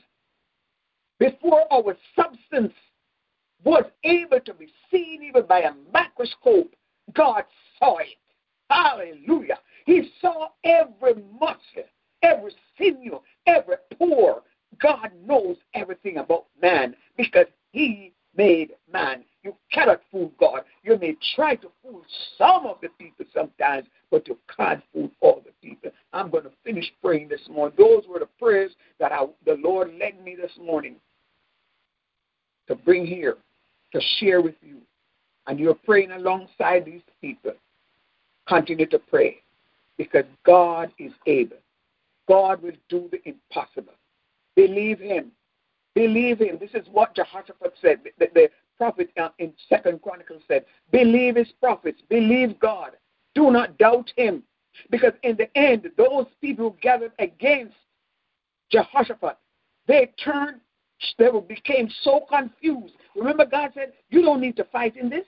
before 1.19 1.71
our 1.71 1.97
substance 2.17 2.73
was 3.63 3.85
able 4.05 4.41
to 4.41 4.55
be 4.55 4.69
seen 4.91 5.23
even 5.23 5.45
by 5.47 5.61
a 5.61 5.73
microscope, 5.93 6.75
God 7.15 7.45
saw 7.79 7.99
it. 7.99 8.09
Hallelujah. 8.71 9.59
He 9.85 10.11
saw 10.21 10.49
every 10.65 11.23
muscle, 11.39 11.89
every 12.23 12.53
sinew, 12.91 13.21
every 13.47 13.77
pore. 13.99 14.43
God 14.81 15.11
knows 15.27 15.57
everything 15.75 16.19
about 16.19 16.47
man 16.61 16.95
because 17.17 17.47
he 17.73 18.13
made 18.37 18.73
man. 18.93 19.25
You 19.43 19.55
cannot 19.73 20.01
fool 20.11 20.33
God. 20.39 20.63
You 20.83 20.99
may 20.99 21.17
try 21.35 21.57
to 21.57 21.69
fool 21.83 22.03
some 22.39 22.67
of 22.67 22.77
the 22.81 22.89
people 22.99 23.27
sometimes, 23.35 23.87
but 24.11 24.29
you 24.29 24.39
can't 24.57 24.83
fool 24.93 25.11
all 25.21 25.43
the 25.45 25.53
people. 25.67 25.91
I'm 26.13 26.31
going 26.31 26.45
to 26.45 26.53
finish 26.65 26.91
praying 27.03 27.29
this 27.29 27.41
morning. 27.51 27.75
Those 27.79 28.05
were 28.09 28.19
the 28.19 28.29
prayers 28.39 28.73
that 28.99 29.13
I, 29.13 29.25
the 29.45 29.59
Lord 29.63 29.93
led 29.99 30.23
me 30.23 30.37
this 30.37 30.53
morning 30.61 30.97
to 32.69 32.75
bring 32.75 33.07
here 33.07 33.37
to 33.93 34.01
share 34.19 34.41
with 34.41 34.55
you. 34.63 34.79
And 35.47 35.59
you're 35.59 35.75
praying 35.75 36.13
alongside 36.13 36.85
these 36.85 37.03
people. 37.21 37.53
Continue 38.47 38.87
to 38.87 38.99
pray 38.99 39.43
because 39.97 40.25
God 40.45 40.93
is 40.99 41.13
able. 41.27 41.57
God 42.31 42.63
will 42.63 42.77
do 42.89 43.11
the 43.11 43.21
impossible. 43.29 43.95
Believe 44.55 45.01
Him. 45.01 45.33
Believe 45.97 46.39
Him. 46.39 46.59
This 46.61 46.71
is 46.75 46.87
what 46.93 47.17
Jehoshaphat 47.17 47.75
said. 47.83 47.99
The, 48.21 48.29
the 48.33 48.51
prophet 48.79 49.11
uh, 49.21 49.31
in 49.41 49.53
Second 49.69 50.01
Chronicles 50.01 50.43
said, 50.47 50.65
"Believe 50.93 51.35
His 51.35 51.51
prophets. 51.61 52.01
Believe 52.09 52.61
God. 52.61 52.93
Do 53.35 53.51
not 53.51 53.79
doubt 53.79 54.13
Him." 54.17 54.45
Because 54.91 55.13
in 55.25 55.37
the 55.37 55.55
end, 55.59 55.91
those 55.97 56.27
people 56.41 56.71
who 56.71 56.77
gathered 56.81 57.11
against 57.19 57.75
Jehoshaphat, 58.71 59.37
they 59.89 60.13
turned 60.23 60.61
they 61.19 61.31
became 61.49 61.91
so 62.03 62.27
confused. 62.29 62.95
Remember, 63.17 63.47
God 63.47 63.71
said, 63.75 63.93
You 64.11 64.23
don't 64.23 64.41
need 64.41 64.57
to 64.57 64.65
fight 64.65 64.97
in 64.97 65.09
this. 65.09 65.25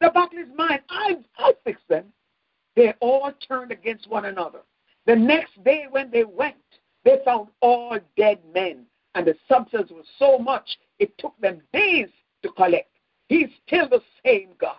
The 0.00 0.08
battle 0.10 0.38
is 0.38 0.48
mine. 0.56 0.78
I, 0.88 1.16
I'll 1.36 1.52
fix 1.64 1.82
them. 1.88 2.06
They 2.76 2.94
all 3.00 3.32
turned 3.46 3.72
against 3.72 4.08
one 4.08 4.26
another. 4.26 4.60
The 5.06 5.16
next 5.16 5.62
day, 5.64 5.86
when 5.90 6.10
they 6.10 6.24
went, 6.24 6.56
they 7.04 7.18
found 7.24 7.48
all 7.60 7.98
dead 8.16 8.38
men, 8.54 8.84
and 9.14 9.26
the 9.26 9.34
substance 9.48 9.90
was 9.90 10.04
so 10.18 10.38
much 10.38 10.78
it 10.98 11.16
took 11.18 11.38
them 11.40 11.62
days 11.72 12.08
to 12.42 12.50
collect. 12.50 12.90
He's 13.28 13.48
still 13.66 13.88
the 13.88 14.02
same 14.24 14.50
God. 14.60 14.76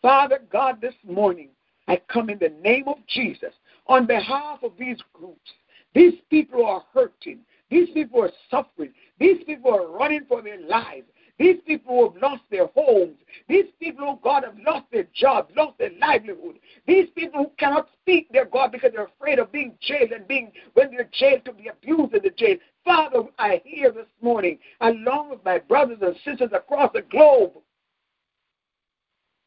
Father 0.00 0.40
God, 0.50 0.80
this 0.80 0.94
morning, 1.06 1.50
I 1.88 2.00
come 2.08 2.30
in 2.30 2.38
the 2.38 2.52
name 2.62 2.88
of 2.88 2.98
Jesus 3.06 3.52
on 3.86 4.06
behalf 4.06 4.62
of 4.62 4.72
these 4.78 4.98
groups. 5.12 5.50
These 5.94 6.14
people 6.30 6.66
are 6.66 6.84
hurting. 6.92 7.40
These 7.70 7.90
people 7.90 8.22
are 8.22 8.32
suffering. 8.50 8.92
These 9.18 9.44
people 9.44 9.72
are 9.72 9.86
running 9.86 10.24
for 10.28 10.42
their 10.42 10.60
lives. 10.60 11.06
These 11.38 11.56
people 11.66 11.96
who 11.96 12.04
have 12.12 12.22
lost 12.22 12.42
their 12.50 12.66
homes. 12.66 13.16
These 13.48 13.66
people, 13.80 14.04
oh 14.06 14.20
God, 14.22 14.44
have 14.44 14.58
lost 14.64 14.86
their 14.92 15.06
jobs, 15.14 15.52
lost 15.56 15.78
their 15.78 15.90
livelihood. 16.00 16.58
These 16.86 17.08
people 17.14 17.44
who 17.44 17.50
cannot 17.58 17.88
speak 18.00 18.30
their 18.30 18.44
God 18.44 18.70
because 18.70 18.92
they're 18.92 19.06
afraid 19.06 19.38
of 19.38 19.50
being 19.50 19.74
jailed 19.80 20.12
and 20.12 20.28
being, 20.28 20.52
when 20.74 20.90
they're 20.90 21.08
jailed, 21.12 21.44
to 21.46 21.52
be 21.52 21.68
abused 21.68 22.14
in 22.14 22.22
the 22.22 22.30
jail. 22.30 22.56
Father, 22.84 23.22
I 23.38 23.62
hear 23.64 23.90
this 23.90 24.06
morning, 24.20 24.58
along 24.80 25.30
with 25.30 25.44
my 25.44 25.58
brothers 25.58 25.98
and 26.02 26.14
sisters 26.24 26.50
across 26.52 26.92
the 26.92 27.02
globe, 27.02 27.52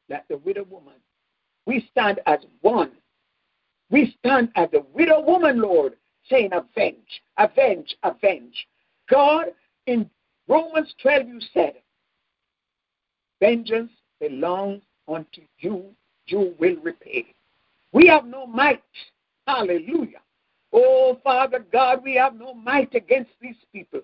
that 0.09 0.25
the 0.29 0.37
widow 0.37 0.65
woman, 0.69 0.95
we 1.65 1.87
stand 1.91 2.19
as 2.25 2.39
one. 2.61 2.91
We 3.89 4.15
stand 4.19 4.49
as 4.55 4.69
the 4.71 4.85
widow 4.93 5.21
woman, 5.21 5.61
Lord, 5.61 5.93
saying, 6.29 6.51
Avenge, 6.51 7.21
avenge, 7.37 7.95
avenge. 8.03 8.67
God, 9.09 9.47
in 9.85 10.09
Romans 10.47 10.93
12, 11.01 11.27
you 11.27 11.39
said, 11.53 11.73
Vengeance 13.39 13.91
belongs 14.19 14.81
unto 15.07 15.41
you, 15.59 15.85
you 16.27 16.55
will 16.59 16.77
repay. 16.83 17.25
We 17.91 18.07
have 18.07 18.25
no 18.25 18.45
might. 18.45 18.81
Hallelujah. 19.47 20.21
Oh, 20.73 21.19
Father 21.23 21.65
God, 21.71 22.03
we 22.03 22.15
have 22.15 22.35
no 22.35 22.53
might 22.53 22.93
against 22.95 23.31
these 23.41 23.55
people. 23.71 24.01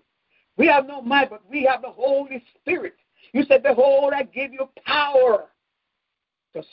We 0.58 0.68
have 0.68 0.86
no 0.86 1.02
might, 1.02 1.30
but 1.30 1.42
we 1.50 1.64
have 1.64 1.82
the 1.82 1.90
Holy 1.90 2.44
Spirit. 2.60 2.96
You 3.34 3.44
said, 3.48 3.64
Behold, 3.64 4.14
I 4.16 4.24
give 4.24 4.54
you 4.54 4.70
power 4.86 5.46
to 6.54 6.64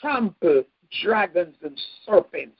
trample 0.00 0.64
dragons 1.02 1.56
and 1.62 1.80
serpents 2.06 2.56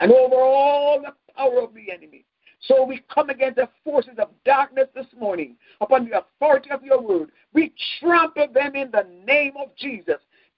and 0.00 0.10
over 0.10 0.36
all 0.36 1.00
the 1.00 1.14
power 1.36 1.62
of 1.62 1.74
the 1.74 1.92
enemy. 1.92 2.24
So 2.66 2.84
we 2.84 3.02
come 3.12 3.30
against 3.30 3.56
the 3.56 3.68
forces 3.84 4.18
of 4.18 4.28
darkness 4.44 4.88
this 4.94 5.06
morning 5.18 5.56
upon 5.80 6.08
the 6.08 6.18
authority 6.18 6.70
of 6.70 6.82
your 6.82 7.00
word. 7.00 7.30
We 7.52 7.72
trample 8.00 8.48
them 8.52 8.74
in 8.74 8.90
the 8.90 9.06
name 9.26 9.52
of 9.60 9.74
Jesus. 9.76 10.16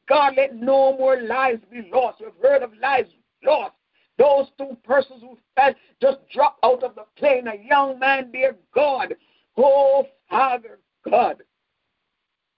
God, 0.09 0.35
let 0.37 0.55
no 0.55 0.97
more 0.97 1.21
lives 1.21 1.63
be 1.71 1.89
lost. 1.93 2.21
We've 2.21 2.31
heard 2.41 2.63
of 2.63 2.71
lives 2.81 3.11
lost. 3.45 3.75
those 4.19 4.47
two 4.57 4.77
persons 4.85 5.21
who 5.21 5.37
fell 5.55 5.75
just 6.01 6.19
dropped 6.33 6.65
out 6.65 6.83
of 6.83 6.95
the 6.95 7.05
plane, 7.17 7.49
a 7.49 7.69
young 7.69 7.99
man, 7.99 8.31
dear 8.31 8.57
God. 8.75 9.15
Oh, 9.57 10.07
Father 10.31 10.79
God, 11.09 11.43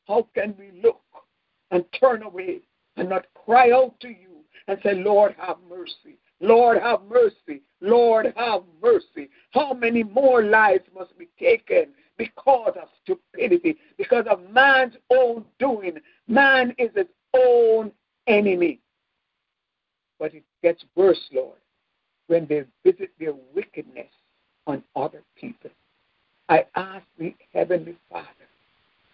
how 0.07 0.29
can 0.35 0.55
we 0.59 0.81
look 0.83 1.01
and 1.71 1.85
turn 1.99 2.23
away 2.23 2.61
and 2.97 3.09
not 3.09 3.27
cry 3.35 3.71
out 3.71 3.99
to 4.01 4.09
you 4.09 4.45
and 4.67 4.79
say, 4.83 4.95
Lord, 4.95 5.35
have 5.39 5.57
mercy. 5.69 6.19
Lord, 6.41 6.81
have 6.83 7.01
mercy. 7.09 7.63
Lord, 7.81 8.33
have 8.37 8.63
mercy. 8.83 9.31
How 9.53 9.73
many 9.73 10.03
more 10.03 10.43
lives 10.43 10.85
must 10.95 11.17
be 11.19 11.29
taken 11.39 11.89
because 12.17 12.75
of 12.81 12.89
stupidity, 13.03 13.79
because 13.97 14.27
of 14.29 14.51
man's 14.51 14.95
own 15.11 15.45
doing? 15.59 15.99
Man 16.27 16.75
is 16.79 16.91
his 16.95 17.07
own 17.35 17.93
enemy. 18.27 18.81
But 20.19 20.35
it 20.35 20.43
gets 20.63 20.85
worse, 20.97 21.21
Lord, 21.33 21.59
when 22.27 22.47
they 22.47 22.65
visit 22.85 23.11
their 23.21 23.35
wickedness 23.55 24.09
on 24.67 24.83
other 24.97 25.23
people. 25.37 25.71
I 26.49 26.65
ask 26.75 27.05
the 27.19 27.35
Heavenly 27.53 27.97
Father 28.11 28.27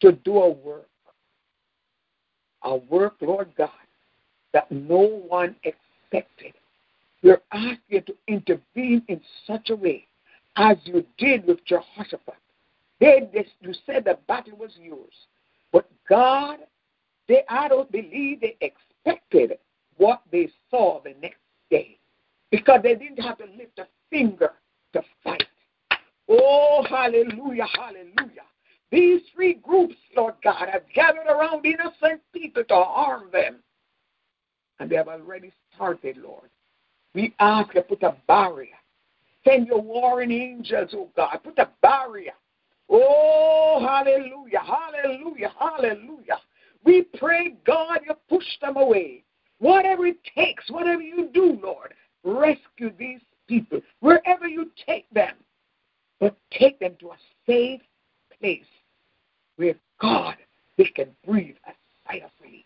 to 0.00 0.12
do 0.12 0.38
a 0.38 0.50
work, 0.50 0.88
a 2.62 2.77
work, 2.77 3.14
Lord 3.20 3.53
God, 3.57 3.70
that 4.53 4.70
no 4.70 5.22
one 5.29 5.57
expected. 5.64 6.55
We're 7.24 7.40
asking 7.52 7.78
you 7.88 8.00
to 8.02 8.14
intervene 8.28 9.02
in 9.08 9.18
such 9.46 9.70
a 9.70 9.76
way 9.76 10.06
as 10.56 10.76
you 10.84 11.06
did 11.16 11.46
with 11.46 11.64
Jehoshaphat. 11.64 12.34
They, 13.00 13.30
they, 13.32 13.46
you 13.60 13.72
said 13.87 14.04
the 14.04 14.18
battle 14.28 14.58
was 14.58 14.72
yours. 14.78 15.14
But 15.72 15.88
God, 16.06 16.58
they, 17.26 17.42
I 17.48 17.68
don't 17.68 17.90
believe 17.90 18.42
they 18.42 18.56
expected 18.60 19.58
what 19.96 20.20
they 20.30 20.50
saw 20.70 21.00
the 21.02 21.14
next 21.22 21.40
day 21.70 21.98
because 22.50 22.80
they 22.82 22.94
didn't 22.94 23.22
have 23.22 23.38
to 23.38 23.46
lift 23.56 23.78
a 23.78 23.87
finger 24.10 24.52
to 24.92 25.02
fight. 25.24 25.44
Oh, 26.28 26.84
hallelujah, 26.88 27.66
hallelujah. 27.74 28.42
These 28.90 29.22
three 29.34 29.54
groups, 29.54 29.96
Lord 30.14 30.34
God, 30.44 30.68
have 30.70 30.82
gathered 30.94 31.26
around 31.26 31.64
innocent 31.64 32.20
people 32.34 32.64
to 32.64 32.74
harm 32.74 33.30
them. 33.32 33.60
And 34.78 34.90
they 34.90 34.96
have 34.96 35.08
already 35.08 35.52
started, 35.74 36.18
Lord. 36.18 36.50
We 37.14 37.35
ask 37.38 37.72
to 37.72 37.83
put 37.83 38.03
a 38.03 38.16
barrier. 38.27 38.74
Send 39.46 39.66
your 39.66 39.81
warring 39.81 40.33
angels, 40.33 40.90
oh 40.94 41.11
God. 41.16 41.38
Put 41.44 41.59
a 41.59 41.68
barrier. 41.83 42.33
Oh, 42.88 43.85
hallelujah, 43.87 44.61
hallelujah, 44.61 45.53
hallelujah. 45.59 46.40
We 46.85 47.03
pray, 47.18 47.55
God, 47.66 48.00
you 48.07 48.14
push 48.29 48.44
them 48.61 48.77
away. 48.77 49.24
Whatever 49.59 50.07
it 50.07 50.18
takes, 50.35 50.68
whatever 50.70 51.00
you 51.00 51.31
do, 51.33 51.59
Lord, 51.62 51.94
rescue 52.24 52.92
these 52.98 53.20
people 53.48 53.81
wherever 54.00 54.46
you 54.46 54.70
take 54.87 55.09
them. 55.11 55.35
But 56.20 56.37
take 56.50 56.79
them 56.79 56.96
to 57.00 57.11
a 57.11 57.16
safe 57.46 57.81
place 58.40 58.64
where 59.57 59.74
God 60.00 60.37
they 60.77 60.85
can 60.85 61.09
breathe 61.27 61.57
a 61.66 61.72
sigh 62.07 62.18
of 62.18 62.31
relief. 62.42 62.64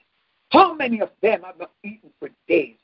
How 0.50 0.74
many 0.74 1.00
of 1.00 1.10
them 1.22 1.42
have 1.42 1.58
not 1.58 1.72
eaten 1.84 2.10
for 2.18 2.30
days? 2.46 2.76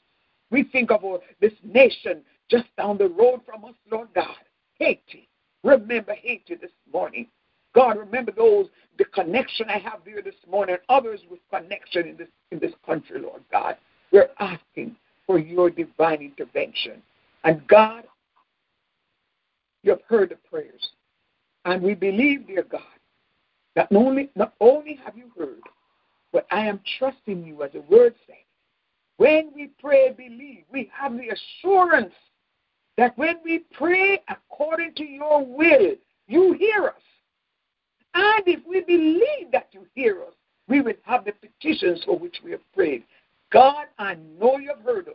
We 0.55 0.63
think 0.63 0.93
of 0.93 1.03
this 1.41 1.53
nation 1.65 2.21
just 2.49 2.67
down 2.79 2.97
the 2.97 3.09
road 3.09 3.41
from 3.45 3.65
us, 3.65 3.75
Lord 3.91 4.07
God, 4.15 4.37
Haiti. 4.79 5.29
Remember 5.65 6.15
Haiti 6.15 6.55
this 6.55 6.71
morning. 6.93 7.27
God, 7.75 7.99
remember 7.99 8.31
those 8.31 8.69
the 8.97 9.05
connection 9.07 9.69
I 9.69 9.79
have 9.79 10.03
there 10.05 10.23
this 10.23 10.37
morning, 10.49 10.77
and 10.77 10.85
others 10.89 11.19
with 11.29 11.41
connection 11.53 12.07
in 12.07 12.17
this 12.17 12.29
in 12.53 12.61
this 12.61 12.71
country, 12.87 13.21
Lord 13.21 13.43
God. 13.51 13.77
We're 14.13 14.31
asking 14.39 14.95
for 15.27 15.41
your 15.41 15.71
divine 15.71 16.23
intervention. 16.23 17.03
And 17.43 17.67
God, 17.67 18.05
you 19.83 19.91
have 19.91 20.03
heard 20.07 20.31
the 20.31 20.37
prayers. 20.49 20.89
And 21.65 21.83
we 21.83 21.95
believe, 21.95 22.47
dear 22.47 22.63
God, 22.63 22.81
that 23.75 23.91
not 23.91 24.07
only, 24.07 24.31
not 24.37 24.55
only 24.61 25.01
have 25.05 25.19
you 25.19 25.33
heard, 25.37 25.63
but 26.33 26.47
I 26.53 26.61
am 26.61 26.79
trusting 26.97 27.45
you, 27.45 27.65
as 27.65 27.73
the 27.73 27.81
word 27.81 28.15
says. 28.29 28.37
When 29.17 29.51
we 29.55 29.71
pray, 29.81 30.11
believe, 30.11 30.65
we 30.73 30.91
have 30.93 31.13
the 31.13 31.29
assurance 31.29 32.15
that 32.97 33.17
when 33.17 33.37
we 33.45 33.61
pray 33.73 34.23
according 34.29 34.95
to 34.95 35.05
your 35.05 35.45
will, 35.45 35.95
you 36.27 36.53
hear 36.55 36.89
us. 36.89 37.03
And 38.15 38.47
if 38.47 38.61
we 38.67 38.81
believe 38.81 39.51
that 39.53 39.69
you 39.73 39.87
hear 39.95 40.23
us, 40.23 40.35
we 40.69 40.81
will 40.81 40.95
have 41.03 41.25
the 41.25 41.33
petitions 41.33 42.03
for 42.05 42.19
which 42.19 42.37
we 42.45 42.53
have 42.53 42.73
prayed. 42.73 43.05
God, 43.53 43.87
I 43.99 44.17
know 44.41 44.59
you've 44.59 44.85
heard 44.85 45.09
us. 45.09 45.15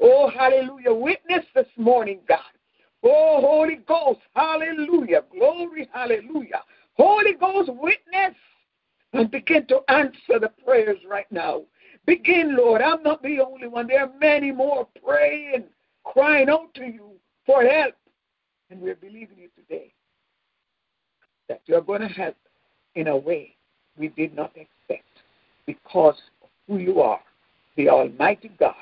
Oh, 0.00 0.28
hallelujah. 0.28 0.92
Witness 0.92 1.44
this 1.54 1.66
morning, 1.76 2.20
God. 2.28 2.40
Oh, 3.04 3.40
Holy 3.40 3.76
Ghost, 3.76 4.20
hallelujah. 4.34 5.22
Glory, 5.32 5.88
hallelujah. 5.92 6.62
Holy 6.94 7.34
Ghost, 7.34 7.70
witness 7.72 8.34
and 9.12 9.30
begin 9.30 9.66
to 9.66 9.80
answer 9.88 10.38
the 10.40 10.50
prayers 10.64 10.98
right 11.08 11.30
now. 11.30 11.62
Begin, 12.06 12.56
Lord. 12.56 12.82
I'm 12.82 13.02
not 13.02 13.22
the 13.22 13.40
only 13.40 13.68
one. 13.68 13.86
There 13.86 14.00
are 14.00 14.10
many 14.20 14.50
more 14.52 14.86
praying, 15.04 15.64
crying 16.04 16.48
out 16.48 16.74
to 16.74 16.84
you 16.84 17.10
for 17.46 17.62
help. 17.62 17.94
And 18.70 18.80
we're 18.80 18.96
believing 18.96 19.38
you 19.38 19.48
today 19.54 19.92
that 21.48 21.60
you're 21.66 21.82
going 21.82 22.00
to 22.00 22.08
help 22.08 22.36
in 22.94 23.08
a 23.08 23.16
way 23.16 23.54
we 23.98 24.08
did 24.08 24.34
not 24.34 24.52
expect 24.56 25.04
because 25.66 26.16
of 26.42 26.48
who 26.66 26.78
you 26.78 27.00
are, 27.00 27.20
the 27.76 27.88
Almighty 27.88 28.50
God, 28.58 28.74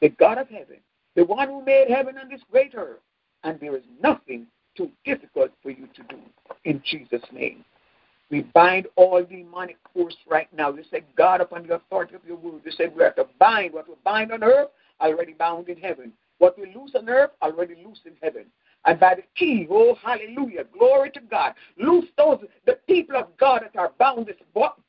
the 0.00 0.08
God 0.10 0.38
of 0.38 0.48
heaven, 0.48 0.78
the 1.14 1.24
one 1.24 1.48
who 1.48 1.64
made 1.64 1.88
heaven 1.88 2.16
and 2.18 2.30
this 2.30 2.40
great 2.50 2.74
earth. 2.74 3.00
And 3.44 3.60
there 3.60 3.76
is 3.76 3.84
nothing 4.02 4.46
too 4.76 4.90
difficult 5.04 5.50
for 5.62 5.70
you 5.70 5.88
to 5.94 6.02
do 6.08 6.18
in 6.64 6.82
Jesus' 6.84 7.22
name. 7.32 7.64
We 8.30 8.42
bind 8.42 8.86
all 8.96 9.22
demonic 9.22 9.78
force 9.94 10.16
right 10.28 10.48
now. 10.52 10.72
They 10.72 10.82
say, 10.90 11.04
God, 11.16 11.40
upon 11.40 11.66
the 11.66 11.74
authority 11.74 12.14
of 12.16 12.24
your 12.26 12.36
word, 12.36 12.62
they 12.64 12.72
said 12.72 12.94
we 12.96 13.04
have 13.04 13.16
to 13.16 13.26
bind 13.38 13.72
what 13.72 13.88
we 13.88 13.94
bind 14.04 14.32
on 14.32 14.42
earth, 14.42 14.68
already 15.00 15.32
bound 15.32 15.68
in 15.68 15.78
heaven. 15.78 16.12
What 16.38 16.58
we 16.58 16.74
loose 16.74 16.92
on 16.94 17.08
earth, 17.08 17.30
already 17.40 17.76
loose 17.84 18.00
in 18.04 18.12
heaven. 18.20 18.46
And 18.84 19.00
by 19.00 19.14
the 19.14 19.22
key, 19.36 19.66
oh 19.70 19.96
hallelujah, 20.02 20.64
glory 20.76 21.10
to 21.12 21.20
God. 21.20 21.54
Loose 21.78 22.06
those 22.16 22.38
the 22.66 22.78
people 22.86 23.16
of 23.16 23.36
God 23.36 23.62
that 23.62 23.78
are 23.78 23.92
bound 23.98 24.26
this 24.26 24.36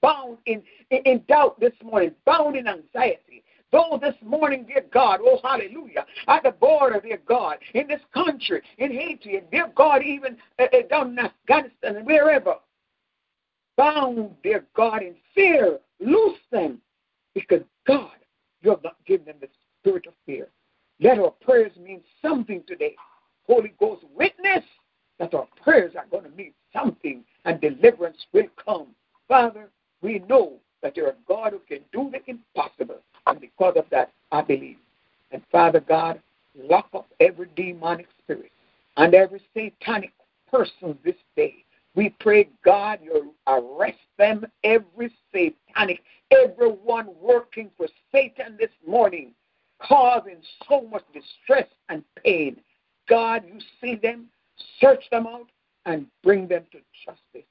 bound 0.01 0.37
in, 0.45 0.61
in, 0.91 1.01
in 1.05 1.23
doubt 1.27 1.59
this 1.59 1.73
morning, 1.83 2.11
bound 2.25 2.55
in 2.55 2.67
anxiety, 2.67 3.43
Those 3.71 3.99
this 4.01 4.15
morning, 4.23 4.65
dear 4.67 4.85
God, 4.93 5.19
oh 5.23 5.39
hallelujah, 5.43 6.05
at 6.27 6.43
the 6.43 6.51
border, 6.51 7.01
dear 7.01 7.19
God, 7.27 7.57
in 7.73 7.87
this 7.87 8.01
country, 8.13 8.61
in 8.77 8.91
Haiti, 8.91 9.37
and 9.37 9.49
dear 9.51 9.71
God, 9.75 10.03
even 10.03 10.37
uh, 10.59 10.63
uh 10.63 10.87
down 10.89 11.11
in 11.11 11.19
Afghanistan 11.19 11.95
and 11.95 12.05
wherever, 12.05 12.55
bound, 13.77 14.35
dear 14.43 14.65
God, 14.75 15.03
in 15.03 15.15
fear, 15.33 15.79
loose 15.99 16.39
them 16.51 16.81
because 17.33 17.61
God, 17.85 18.11
you 18.61 18.71
have 18.71 18.83
not 18.83 18.97
given 19.05 19.27
them 19.27 19.35
the 19.39 19.47
spirit 19.79 20.07
of 20.07 20.13
fear. 20.25 20.47
Let 20.99 21.19
our 21.19 21.31
prayers 21.31 21.71
mean 21.77 22.01
something 22.21 22.63
today. 22.67 22.95
Holy 23.45 23.73
Ghost, 23.79 24.03
witness 24.15 24.63
that 25.19 25.33
our 25.33 25.47
prayers 25.63 25.93
are 25.95 26.07
going 26.11 26.23
to 26.29 26.35
mean 26.35 26.53
something 26.73 27.23
and 27.45 27.61
deliverance 27.61 28.17
will 28.33 28.47
come. 28.63 28.87
Father, 29.27 29.69
we 30.01 30.19
know 30.27 30.53
that 30.81 30.95
you're 30.97 31.09
a 31.09 31.15
God 31.27 31.53
who 31.53 31.59
can 31.59 31.79
do 31.91 32.11
the 32.11 32.19
impossible. 32.29 32.99
And 33.25 33.39
because 33.39 33.75
of 33.77 33.85
that, 33.91 34.11
I 34.31 34.41
believe. 34.41 34.77
And 35.31 35.41
Father 35.51 35.79
God, 35.79 36.19
lock 36.55 36.87
up 36.93 37.07
every 37.19 37.47
demonic 37.55 38.07
spirit 38.23 38.51
and 38.95 39.13
every 39.13 39.41
satanic 39.53 40.13
person 40.51 40.97
this 41.03 41.15
day. 41.35 41.55
We 41.97 42.09
pray, 42.19 42.47
God, 42.63 42.99
you 43.03 43.33
arrest 43.47 43.97
them, 44.19 44.45
every 44.63 45.11
satanic, 45.33 46.03
everyone 46.29 47.07
working 47.19 47.71
for 47.75 47.87
Satan 48.11 48.55
this 48.59 48.69
morning, 48.85 49.31
causing 49.81 50.37
so 50.69 50.81
much 50.91 51.01
distress 51.11 51.67
and 51.89 52.03
pain. 52.23 52.57
God, 53.09 53.45
you 53.51 53.59
see 53.81 53.95
them, 53.95 54.27
search 54.79 55.05
them 55.09 55.25
out, 55.25 55.47
and 55.87 56.05
bring 56.23 56.47
them 56.47 56.65
to 56.71 56.77
justice. 57.03 57.49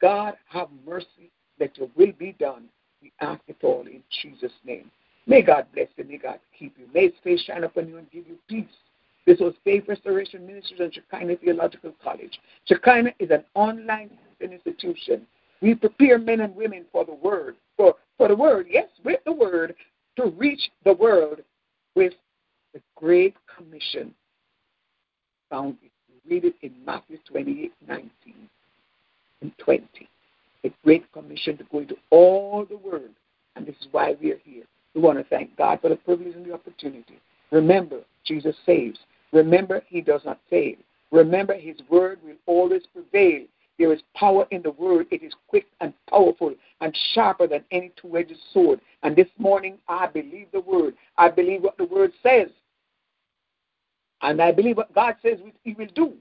God, 0.00 0.36
have 0.46 0.68
mercy 0.86 1.30
that 1.58 1.76
your 1.76 1.88
will 1.94 2.12
be 2.18 2.34
done. 2.38 2.64
We 3.02 3.12
ask 3.20 3.42
it 3.46 3.58
all 3.62 3.84
in 3.86 4.02
Jesus' 4.22 4.52
name. 4.64 4.90
May 5.26 5.42
God 5.42 5.66
bless 5.74 5.88
you. 5.96 6.04
May 6.04 6.16
God 6.16 6.38
keep 6.58 6.78
you. 6.78 6.86
May 6.94 7.08
his 7.08 7.12
face 7.22 7.42
shine 7.42 7.64
upon 7.64 7.88
you 7.88 7.98
and 7.98 8.10
give 8.10 8.26
you 8.26 8.38
peace. 8.48 8.64
This 9.26 9.38
was 9.38 9.54
Faith 9.64 9.84
Restoration 9.86 10.46
Ministries 10.46 10.80
and 10.80 10.92
Shekinah 10.92 11.36
Theological 11.36 11.94
College. 12.02 12.40
Shekinah 12.66 13.12
is 13.18 13.30
an 13.30 13.44
online 13.54 14.10
institution. 14.40 15.26
We 15.60 15.76
prepare 15.76 16.18
men 16.18 16.40
and 16.40 16.56
women 16.56 16.84
for 16.90 17.04
the 17.04 17.14
word, 17.14 17.54
for, 17.76 17.94
for 18.18 18.28
the 18.28 18.36
word, 18.36 18.66
yes, 18.68 18.88
with 19.04 19.20
the 19.24 19.32
word, 19.32 19.74
to 20.16 20.26
reach 20.30 20.70
the 20.84 20.94
world 20.94 21.40
with 21.94 22.14
the 22.74 22.80
Great 22.96 23.36
Commission. 23.56 24.12
Found 25.50 25.76
it. 25.82 25.90
Read 26.28 26.44
it 26.44 26.54
in 26.62 26.72
Matthew 26.84 27.18
28, 27.28 27.72
19 27.88 28.10
and 29.40 29.52
20. 29.58 29.86
The 30.62 30.72
Great 30.84 31.10
Commission 31.12 31.56
to 31.58 31.64
go 31.70 31.80
into 31.80 31.96
all 32.10 32.64
the 32.64 32.76
world. 32.76 33.10
And 33.54 33.66
this 33.66 33.74
is 33.80 33.88
why 33.90 34.16
we 34.20 34.32
are 34.32 34.40
here. 34.44 34.64
We 34.94 35.00
want 35.00 35.18
to 35.18 35.24
thank 35.24 35.56
God 35.56 35.80
for 35.80 35.88
the 35.88 35.96
privilege 35.96 36.34
and 36.34 36.44
the 36.44 36.54
opportunity. 36.54 37.18
Remember, 37.50 38.00
Jesus 38.24 38.56
saves. 38.64 38.98
Remember, 39.32 39.82
he 39.86 40.00
does 40.00 40.22
not 40.24 40.40
fail. 40.50 40.74
Remember, 41.10 41.54
his 41.54 41.76
word 41.88 42.18
will 42.24 42.36
always 42.46 42.82
prevail. 42.86 43.44
There 43.78 43.92
is 43.92 44.02
power 44.14 44.46
in 44.50 44.62
the 44.62 44.72
word. 44.72 45.06
It 45.10 45.22
is 45.22 45.32
quick 45.48 45.66
and 45.80 45.92
powerful 46.08 46.54
and 46.80 46.96
sharper 47.14 47.46
than 47.46 47.64
any 47.70 47.92
two 48.00 48.16
edged 48.16 48.36
sword. 48.52 48.80
And 49.02 49.14
this 49.16 49.28
morning, 49.38 49.78
I 49.88 50.06
believe 50.06 50.48
the 50.52 50.60
word. 50.60 50.94
I 51.16 51.28
believe 51.28 51.62
what 51.62 51.78
the 51.78 51.84
word 51.84 52.12
says. 52.22 52.48
And 54.20 54.40
I 54.40 54.52
believe 54.52 54.76
what 54.76 54.94
God 54.94 55.16
says 55.22 55.38
he 55.64 55.74
will 55.74 55.88
do. 55.94 56.12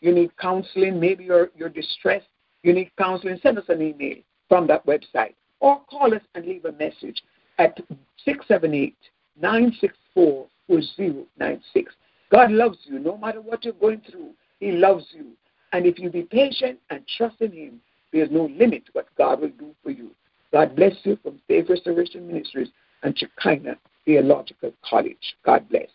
You 0.00 0.12
need 0.12 0.36
counseling. 0.38 1.00
Maybe 1.00 1.24
you're, 1.24 1.50
you're 1.56 1.68
distressed. 1.68 2.26
You 2.64 2.72
need 2.72 2.90
counseling. 2.98 3.38
Send 3.42 3.58
us 3.58 3.68
an 3.68 3.82
email 3.82 4.16
from 4.48 4.66
that 4.68 4.84
website 4.86 5.34
or 5.60 5.80
call 5.88 6.12
us 6.14 6.22
and 6.34 6.46
leave 6.46 6.64
a 6.64 6.72
message 6.72 7.22
at 7.58 7.76
678 8.24 8.96
964 9.40 10.46
4096. 10.66 11.92
God 12.32 12.50
loves 12.50 12.78
you 12.84 12.98
no 12.98 13.18
matter 13.18 13.42
what 13.42 13.64
you're 13.64 13.74
going 13.74 14.00
through. 14.10 14.30
He 14.60 14.72
loves 14.72 15.04
you. 15.12 15.26
And 15.72 15.84
if 15.84 15.98
you 15.98 16.08
be 16.08 16.22
patient 16.22 16.78
and 16.88 17.02
trust 17.18 17.36
in 17.40 17.52
Him, 17.52 17.80
there's 18.12 18.30
no 18.30 18.46
limit 18.46 18.86
to 18.86 18.92
what 18.92 19.14
God 19.18 19.40
will 19.42 19.50
do 19.50 19.74
for 19.82 19.90
you. 19.90 20.10
God 20.50 20.74
bless 20.74 20.94
you 21.02 21.18
from 21.22 21.40
Faith 21.46 21.66
Restoration 21.68 22.26
Ministries 22.26 22.68
and 23.02 23.18
Shekinah 23.18 23.76
Theological 24.06 24.72
College. 24.88 25.36
God 25.44 25.68
bless. 25.68 25.88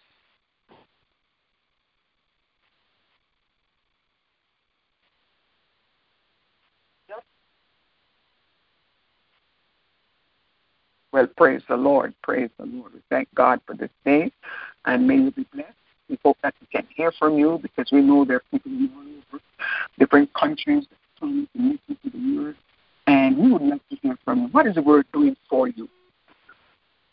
Well, 11.11 11.27
praise 11.37 11.61
the 11.67 11.75
Lord. 11.75 12.13
Praise 12.21 12.49
the 12.59 12.65
Lord. 12.65 12.93
We 12.93 13.01
thank 13.09 13.33
God 13.33 13.61
for 13.65 13.75
this 13.75 13.89
day, 14.05 14.31
and 14.85 15.07
may 15.07 15.15
you 15.15 15.31
be 15.31 15.45
blessed. 15.51 15.73
We 16.07 16.19
hope 16.23 16.37
that 16.43 16.53
we 16.61 16.67
can 16.67 16.87
hear 16.95 17.11
from 17.11 17.37
you 17.37 17.59
because 17.61 17.87
we 17.91 18.01
know 18.01 18.25
there 18.25 18.37
are 18.37 18.43
people 18.51 18.71
all 18.95 19.01
over 19.01 19.43
different 19.97 20.33
countries 20.33 20.85
that 20.89 20.97
come 21.19 21.47
to 21.55 22.09
the 22.09 22.37
word, 22.37 22.55
and 23.07 23.37
we 23.37 23.51
would 23.51 23.61
like 23.61 23.87
to 23.89 23.95
hear 23.97 24.17
from 24.23 24.43
you. 24.43 24.47
What 24.49 24.67
is 24.67 24.75
the 24.75 24.81
word 24.81 25.05
doing 25.11 25.35
for 25.49 25.67
you? 25.67 25.89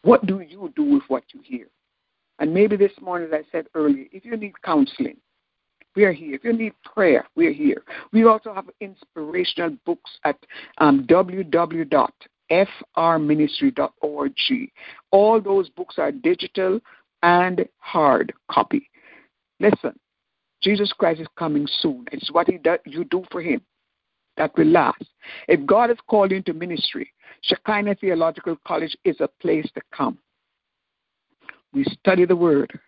What 0.03 0.27
do 0.27 0.41
you 0.41 0.73
do 0.77 0.85
with 0.85 1.03
what 1.09 1.25
you 1.33 1.41
hear? 1.43 1.67
And 2.39 2.53
maybe 2.53 2.77
this 2.77 2.93
morning, 3.01 3.29
as 3.33 3.45
I 3.47 3.51
said 3.51 3.67
earlier, 3.75 4.05
if 4.13 4.25
you 4.25 4.37
need 4.37 4.61
counseling, 4.63 5.17
we 5.95 6.05
are 6.05 6.13
here. 6.13 6.35
If 6.35 6.45
you 6.45 6.53
need 6.53 6.75
prayer, 6.85 7.27
we 7.35 7.47
are 7.47 7.53
here. 7.53 7.83
We 8.13 8.25
also 8.25 8.53
have 8.53 8.67
inspirational 8.81 9.77
books 9.87 10.11
at 10.25 10.37
um, 10.79 11.07
www 11.09 12.11
frministry.org. 12.51 14.33
All 15.11 15.41
those 15.41 15.69
books 15.71 15.97
are 15.99 16.13
digital 16.13 16.81
and 17.23 17.67
hard 17.79 18.33
copy. 18.51 18.89
Listen, 19.61 19.99
Jesus 20.63 20.93
Christ 20.93 21.21
is 21.21 21.29
coming 21.39 21.67
soon. 21.81 22.07
It's 22.13 22.31
what 22.31 22.49
he 22.49 22.59
do, 22.59 22.77
you 22.85 23.05
do 23.05 23.25
for 23.31 23.41
him 23.41 23.63
that 24.37 24.57
will 24.57 24.67
last. 24.67 25.05
If 25.49 25.65
God 25.67 25.91
has 25.91 25.99
called 26.09 26.31
you 26.31 26.39
into 26.39 26.53
ministry, 26.53 27.13
Shekinah 27.43 27.97
Theological 27.97 28.57
College 28.67 28.97
is 29.05 29.17
a 29.21 29.29
place 29.41 29.69
to 29.75 29.81
come. 29.95 30.19
We 31.73 31.85
study 31.85 32.25
the 32.25 32.37
Word, 32.37 32.79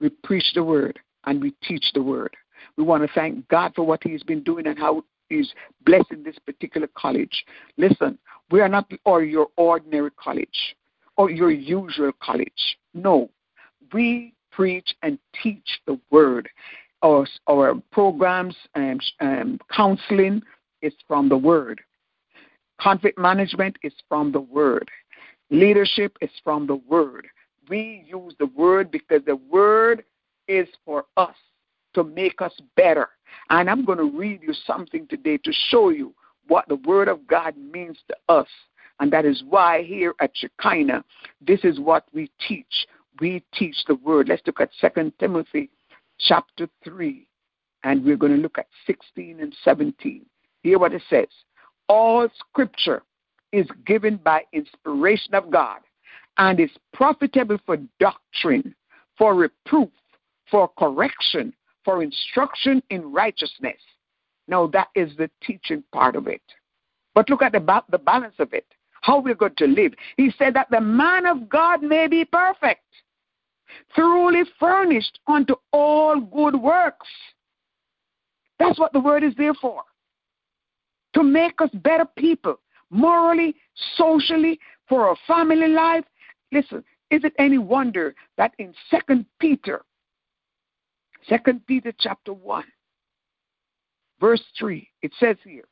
we 0.00 0.10
preach 0.10 0.52
the 0.54 0.64
Word, 0.64 0.98
and 1.24 1.40
we 1.42 1.54
teach 1.62 1.86
the 1.94 2.02
Word. 2.02 2.36
We 2.76 2.84
want 2.84 3.02
to 3.02 3.12
thank 3.14 3.46
God 3.48 3.72
for 3.74 3.84
what 3.84 4.02
He's 4.02 4.22
been 4.22 4.42
doing 4.42 4.66
and 4.66 4.78
how 4.78 5.02
He's 5.28 5.52
blessing 5.84 6.22
this 6.22 6.38
particular 6.44 6.88
college. 6.96 7.44
Listen, 7.76 8.18
we 8.50 8.60
are 8.60 8.68
not 8.68 8.90
or 9.04 9.22
your 9.22 9.48
ordinary 9.56 10.10
college 10.12 10.76
or 11.16 11.30
your 11.30 11.50
usual 11.50 12.12
college. 12.22 12.78
No, 12.94 13.30
we 13.92 14.34
preach 14.50 14.94
and 15.02 15.18
teach 15.42 15.80
the 15.86 15.98
word. 16.10 16.48
Our, 17.02 17.26
our 17.48 17.74
programs 17.92 18.56
and 18.74 19.00
um, 19.20 19.58
counseling 19.70 20.42
is 20.82 20.92
from 21.06 21.28
the 21.28 21.36
word. 21.36 21.80
Conflict 22.80 23.18
management 23.18 23.76
is 23.82 23.92
from 24.08 24.32
the 24.32 24.40
word. 24.40 24.88
Leadership 25.50 26.16
is 26.20 26.30
from 26.42 26.66
the 26.66 26.76
word. 26.76 27.26
We 27.68 28.04
use 28.06 28.34
the 28.38 28.46
word 28.46 28.90
because 28.90 29.22
the 29.26 29.36
word 29.36 30.04
is 30.46 30.68
for 30.84 31.04
us 31.16 31.34
to 31.94 32.04
make 32.04 32.40
us 32.40 32.52
better. 32.76 33.08
And 33.50 33.68
I'm 33.68 33.84
going 33.84 33.98
to 33.98 34.18
read 34.18 34.42
you 34.42 34.54
something 34.66 35.06
today 35.08 35.38
to 35.38 35.52
show 35.68 35.90
you 35.90 36.14
what 36.48 36.66
the 36.68 36.76
Word 36.76 37.08
of 37.08 37.26
God 37.26 37.54
means 37.56 37.98
to 38.08 38.16
us. 38.28 38.48
And 39.00 39.12
that 39.12 39.24
is 39.24 39.42
why 39.48 39.84
here 39.84 40.14
at 40.20 40.32
Shekinah, 40.34 41.04
this 41.40 41.60
is 41.62 41.78
what 41.78 42.04
we 42.12 42.30
teach. 42.46 42.86
We 43.20 43.44
teach 43.54 43.76
the 43.86 43.94
Word. 43.94 44.28
Let's 44.28 44.42
look 44.46 44.60
at 44.60 44.70
2 44.80 45.12
Timothy 45.20 45.70
chapter 46.18 46.68
3, 46.84 47.26
and 47.84 48.04
we're 48.04 48.16
going 48.16 48.34
to 48.34 48.42
look 48.42 48.58
at 48.58 48.66
16 48.86 49.38
and 49.40 49.54
17. 49.64 50.26
Hear 50.62 50.78
what 50.78 50.92
it 50.92 51.02
says. 51.08 51.28
All 51.88 52.28
scripture 52.38 53.02
is 53.52 53.66
given 53.86 54.16
by 54.16 54.42
inspiration 54.52 55.34
of 55.34 55.50
God 55.50 55.78
and 56.38 56.60
is 56.60 56.70
profitable 56.92 57.58
for 57.64 57.78
doctrine, 57.98 58.74
for 59.16 59.34
reproof, 59.34 59.88
for 60.50 60.68
correction, 60.78 61.52
for 61.84 62.02
instruction 62.02 62.82
in 62.90 63.12
righteousness. 63.12 63.78
Now, 64.48 64.66
that 64.68 64.88
is 64.94 65.14
the 65.16 65.30
teaching 65.42 65.84
part 65.92 66.16
of 66.16 66.26
it. 66.26 66.42
But 67.14 67.28
look 67.28 67.42
at 67.42 67.52
the, 67.52 67.60
ba- 67.60 67.84
the 67.90 67.98
balance 67.98 68.34
of 68.38 68.52
it. 68.52 68.66
How 69.02 69.20
we're 69.20 69.34
going 69.34 69.54
to 69.58 69.66
live. 69.66 69.92
He 70.16 70.32
said 70.38 70.54
that 70.54 70.68
the 70.70 70.80
man 70.80 71.26
of 71.26 71.48
God 71.48 71.82
may 71.82 72.08
be 72.08 72.24
perfect, 72.24 72.82
thoroughly 73.94 74.42
furnished 74.58 75.20
unto 75.26 75.54
all 75.72 76.20
good 76.20 76.56
works. 76.56 77.06
That's 78.58 78.78
what 78.78 78.92
the 78.92 79.00
word 79.00 79.22
is 79.22 79.34
there 79.36 79.54
for. 79.54 79.82
To 81.14 81.22
make 81.22 81.60
us 81.60 81.70
better 81.74 82.06
people, 82.16 82.58
morally, 82.90 83.54
socially, 83.96 84.58
for 84.88 85.08
our 85.08 85.16
family 85.26 85.68
life. 85.68 86.04
Listen, 86.50 86.82
is 87.10 87.22
it 87.24 87.34
any 87.38 87.58
wonder 87.58 88.14
that 88.36 88.52
in 88.58 88.74
Second 88.90 89.26
Peter 89.38 89.82
Second 91.28 91.66
Peter 91.66 91.92
chapter 91.98 92.32
1, 92.32 92.64
verse 94.20 94.42
3, 94.58 94.88
it 95.02 95.12
says 95.18 95.36
here, 95.44 95.64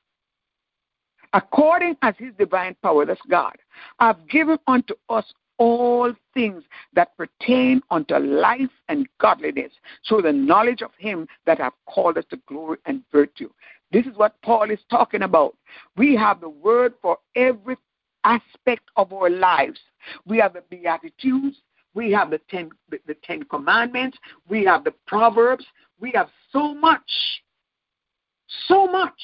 according 1.32 1.96
as 2.02 2.14
his 2.18 2.32
divine 2.38 2.76
power, 2.82 3.04
that's 3.04 3.20
God, 3.28 3.56
have 4.00 4.26
given 4.28 4.58
unto 4.66 4.94
us 5.08 5.24
all 5.58 6.12
things 6.34 6.62
that 6.92 7.16
pertain 7.16 7.80
unto 7.90 8.16
life 8.16 8.70
and 8.88 9.08
godliness, 9.18 9.72
through 10.06 10.22
the 10.22 10.32
knowledge 10.32 10.82
of 10.82 10.90
him 10.98 11.26
that 11.46 11.58
have 11.58 11.72
called 11.86 12.18
us 12.18 12.24
to 12.30 12.36
glory 12.46 12.78
and 12.84 13.02
virtue. 13.10 13.48
This 13.90 14.04
is 14.06 14.16
what 14.16 14.40
Paul 14.42 14.70
is 14.70 14.80
talking 14.90 15.22
about. 15.22 15.56
We 15.96 16.14
have 16.16 16.40
the 16.40 16.48
word 16.48 16.94
for 17.00 17.18
every 17.34 17.76
aspect 18.24 18.82
of 18.96 19.12
our 19.12 19.30
lives. 19.30 19.78
We 20.26 20.38
have 20.38 20.52
the 20.52 20.62
Beatitudes, 20.68 21.56
we 21.96 22.12
have 22.12 22.30
the 22.30 22.40
ten, 22.50 22.70
the, 22.90 23.00
the 23.06 23.16
Ten 23.24 23.42
Commandments. 23.44 24.18
We 24.48 24.64
have 24.66 24.84
the 24.84 24.92
Proverbs. 25.06 25.64
We 25.98 26.12
have 26.14 26.28
so 26.52 26.74
much. 26.74 27.10
So 28.68 28.86
much. 28.86 29.20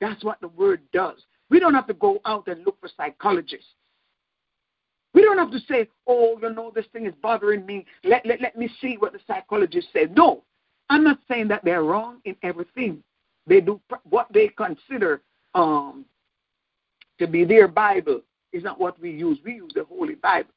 That's 0.00 0.22
what 0.24 0.40
the 0.40 0.48
Word 0.48 0.80
does. 0.92 1.16
We 1.50 1.60
don't 1.60 1.74
have 1.74 1.86
to 1.86 1.94
go 1.94 2.20
out 2.24 2.48
and 2.48 2.64
look 2.64 2.80
for 2.80 2.90
psychologists. 2.96 3.68
We 5.14 5.22
don't 5.22 5.38
have 5.38 5.50
to 5.52 5.60
say, 5.60 5.88
oh, 6.06 6.38
you 6.42 6.50
know, 6.50 6.70
this 6.74 6.84
thing 6.92 7.06
is 7.06 7.14
bothering 7.22 7.64
me. 7.64 7.86
Let, 8.04 8.26
let, 8.26 8.40
let 8.40 8.56
me 8.56 8.68
see 8.80 8.96
what 8.98 9.12
the 9.14 9.20
psychologist 9.26 9.88
said. 9.92 10.14
No, 10.14 10.42
I'm 10.90 11.02
not 11.02 11.18
saying 11.28 11.48
that 11.48 11.64
they're 11.64 11.84
wrong 11.84 12.18
in 12.24 12.36
everything. 12.42 13.02
They 13.46 13.60
do 13.60 13.80
what 14.04 14.26
they 14.32 14.48
consider 14.48 15.22
um, 15.54 16.04
to 17.18 17.26
be 17.26 17.44
their 17.44 17.68
Bible 17.68 18.20
is 18.52 18.64
not 18.64 18.78
what 18.78 19.00
we 19.00 19.10
use. 19.10 19.38
We 19.44 19.54
use 19.54 19.72
the 19.74 19.84
Holy 19.84 20.16
Bible. 20.16 20.50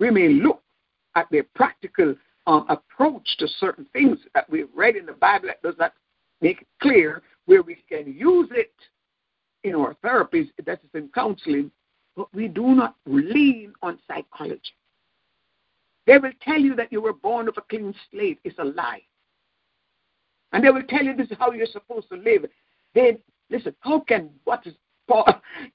We 0.00 0.10
may 0.10 0.28
look 0.28 0.62
at 1.14 1.26
their 1.30 1.44
practical 1.54 2.14
um, 2.46 2.66
approach 2.68 3.36
to 3.38 3.48
certain 3.48 3.86
things 3.92 4.18
that 4.34 4.48
we've 4.50 4.68
read 4.74 4.96
in 4.96 5.06
the 5.06 5.12
Bible 5.12 5.48
that 5.48 5.62
does 5.62 5.78
not 5.78 5.92
make 6.40 6.62
it 6.62 6.68
clear 6.80 7.22
where 7.46 7.62
we 7.62 7.76
can 7.88 8.12
use 8.12 8.48
it 8.50 8.72
in 9.64 9.74
our 9.74 9.94
therapies, 10.04 10.48
that 10.64 10.80
is 10.82 10.90
in 10.94 11.08
counseling, 11.14 11.70
but 12.16 12.32
we 12.34 12.48
do 12.48 12.74
not 12.74 12.96
lean 13.06 13.72
on 13.82 13.98
psychology. 14.06 14.60
They 16.06 16.18
will 16.18 16.32
tell 16.42 16.58
you 16.58 16.76
that 16.76 16.92
you 16.92 17.00
were 17.00 17.12
born 17.12 17.48
of 17.48 17.56
a 17.56 17.62
clean 17.62 17.94
slate. 18.10 18.38
It's 18.44 18.58
a 18.58 18.64
lie. 18.64 19.02
And 20.52 20.64
they 20.64 20.70
will 20.70 20.84
tell 20.84 21.02
you 21.02 21.14
this 21.14 21.30
is 21.30 21.36
how 21.38 21.50
you're 21.50 21.66
supposed 21.66 22.08
to 22.10 22.16
live. 22.16 22.46
Then, 22.94 23.18
listen, 23.50 23.74
how 23.80 24.00
can 24.00 24.30
what 24.44 24.64
is, 24.66 24.74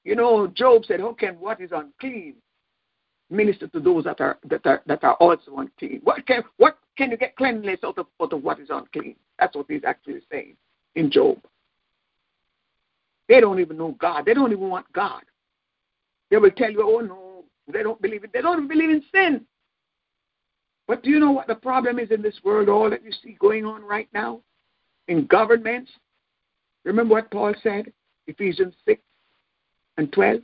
you 0.04 0.16
know, 0.16 0.48
Job 0.48 0.86
said, 0.86 1.02
how 1.02 1.14
can 1.14 1.36
what 1.36 1.60
is 1.60 1.72
unclean 1.74 2.36
minister 3.32 3.68
to 3.68 3.80
those 3.80 4.04
that 4.04 4.20
are 4.22 4.38
that 4.46 4.66
are 4.66 4.82
that 4.86 5.04
are 5.04 5.16
also 5.16 5.58
unclean. 5.58 6.02
What 6.04 6.26
can 6.28 6.44
what 6.58 6.78
can 6.98 7.12
you 7.12 7.18
get 7.18 7.36
cleanliness 7.36 7.80
out 7.84 7.98
of, 7.98 8.08
out 8.22 8.34
of 8.34 8.44
what 8.44 8.60
is 8.60 8.70
unclean? 8.70 9.16
That's 9.40 9.56
what 9.56 9.66
he's 9.70 9.84
actually 9.86 10.22
saying 10.32 10.56
in 10.96 11.10
Job. 11.12 11.40
They 13.28 13.40
don't 13.40 13.60
even 13.60 13.78
know 13.78 13.96
God. 14.00 14.26
They 14.26 14.34
don't 14.34 14.52
even 14.52 14.70
want 14.70 14.92
God. 14.94 15.24
They 16.30 16.38
will 16.38 16.52
tell 16.52 16.72
you, 16.72 16.82
oh 16.84 17.00
no, 17.00 17.44
they 17.72 17.84
don't 17.84 18.02
believe 18.02 18.24
it. 18.24 18.32
They 18.34 18.42
don't 18.42 18.58
even 18.58 18.68
believe 18.68 18.90
in 18.90 19.04
sin. 19.14 19.46
But 20.88 21.04
do 21.04 21.10
you 21.10 21.20
know 21.20 21.32
what 21.32 21.48
the 21.48 21.56
problem 21.56 22.00
is 22.00 22.12
in 22.12 22.22
this 22.22 22.40
world, 22.44 22.68
all 22.68 22.90
that 22.90 23.04
you 23.04 23.12
see 23.24 23.38
going 23.40 23.66
on 23.66 23.84
right 23.84 24.10
now? 24.14 24.42
In 25.08 25.26
governments? 25.28 25.92
Remember 26.84 27.16
what 27.16 27.32
Paul 27.32 27.54
said? 27.64 27.92
Ephesians 28.28 28.74
6 28.86 29.02
and 29.98 30.12
12? 30.12 30.42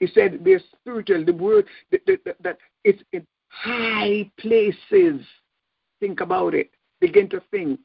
He 0.00 0.06
said 0.08 0.40
they're 0.44 0.60
spiritual. 0.80 1.24
The 1.24 1.32
word 1.32 1.66
that, 1.90 2.00
that, 2.06 2.36
that 2.42 2.58
it's 2.84 3.02
in 3.12 3.26
high 3.48 4.30
places. 4.38 5.24
Think 6.00 6.20
about 6.20 6.54
it. 6.54 6.70
Begin 7.00 7.28
to 7.30 7.42
think. 7.50 7.80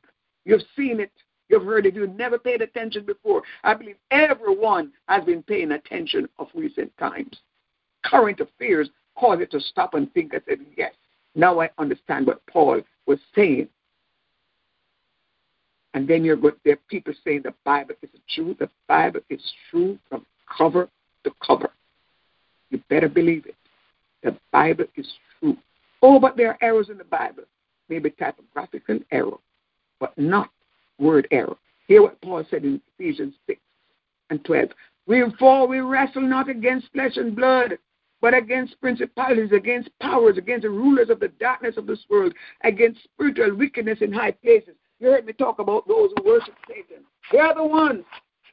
You've 0.45 0.63
seen 0.75 0.99
it. 0.99 1.11
You've 1.49 1.65
heard 1.65 1.85
it. 1.85 1.95
You've 1.95 2.15
never 2.15 2.37
paid 2.37 2.61
attention 2.61 3.05
before. 3.05 3.43
I 3.63 3.73
believe 3.73 3.97
everyone 4.09 4.91
has 5.07 5.23
been 5.25 5.43
paying 5.43 5.71
attention 5.71 6.29
of 6.39 6.47
recent 6.53 6.95
times. 6.97 7.37
Current 8.03 8.39
affairs 8.39 8.89
cause 9.17 9.39
it 9.41 9.51
to 9.51 9.59
stop 9.59 9.93
and 9.93 10.11
think 10.13 10.33
I 10.33 10.39
said, 10.47 10.59
yes, 10.77 10.93
now 11.35 11.59
I 11.59 11.69
understand 11.77 12.27
what 12.27 12.45
Paul 12.47 12.81
was 13.05 13.19
saying. 13.35 13.67
And 15.93 16.07
then 16.07 16.23
you're 16.23 16.37
good. 16.37 16.55
There 16.63 16.73
are 16.73 16.79
people 16.89 17.13
saying 17.23 17.41
the 17.43 17.53
Bible 17.65 17.95
is 18.01 18.09
true. 18.33 18.55
The 18.57 18.69
Bible 18.87 19.19
is 19.29 19.41
true 19.69 19.99
from 20.09 20.25
cover 20.57 20.89
to 21.25 21.31
cover. 21.45 21.71
You 22.69 22.81
better 22.89 23.09
believe 23.09 23.45
it. 23.45 23.55
The 24.23 24.37
Bible 24.51 24.85
is 24.95 25.07
true. 25.39 25.57
Oh, 26.01 26.19
but 26.19 26.37
there 26.37 26.49
are 26.49 26.57
errors 26.61 26.89
in 26.89 26.97
the 26.97 27.03
Bible. 27.03 27.43
Maybe 27.91 28.09
typographical 28.09 28.99
error, 29.11 29.37
but 29.99 30.17
not 30.17 30.49
word 30.97 31.27
error. 31.29 31.57
Hear 31.89 32.03
what 32.03 32.21
Paul 32.21 32.45
said 32.49 32.63
in 32.63 32.79
Ephesians 32.97 33.33
6 33.47 33.59
and 34.29 34.41
12. 34.45 34.69
Wherefore 35.07 35.67
we 35.67 35.81
wrestle 35.81 36.21
not 36.21 36.47
against 36.47 36.89
flesh 36.93 37.17
and 37.17 37.35
blood, 37.35 37.77
but 38.21 38.33
against 38.33 38.79
principalities, 38.79 39.51
against 39.51 39.89
powers, 39.99 40.37
against 40.37 40.63
the 40.63 40.69
rulers 40.69 41.09
of 41.09 41.19
the 41.19 41.27
darkness 41.37 41.75
of 41.75 41.85
this 41.85 41.99
world, 42.09 42.33
against 42.63 43.03
spiritual 43.03 43.57
wickedness 43.57 43.97
in 43.99 44.13
high 44.13 44.31
places. 44.31 44.75
You 45.01 45.07
heard 45.07 45.25
me 45.25 45.33
talk 45.33 45.59
about 45.59 45.85
those 45.85 46.11
who 46.15 46.23
worship 46.23 46.55
Satan. 46.69 47.03
They're 47.29 47.53
the 47.53 47.65
ones. 47.65 48.05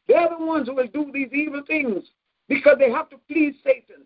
They're 0.09 0.31
the 0.37 0.45
ones 0.45 0.67
who 0.67 0.75
will 0.75 0.89
do 0.89 1.13
these 1.15 1.31
evil 1.33 1.63
things 1.65 2.03
because 2.49 2.77
they 2.81 2.91
have 2.91 3.09
to 3.11 3.19
please 3.29 3.55
Satan. 3.65 4.05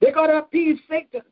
They 0.00 0.10
got 0.10 0.26
to 0.26 0.38
appease 0.38 0.80
Satan. 0.90 1.22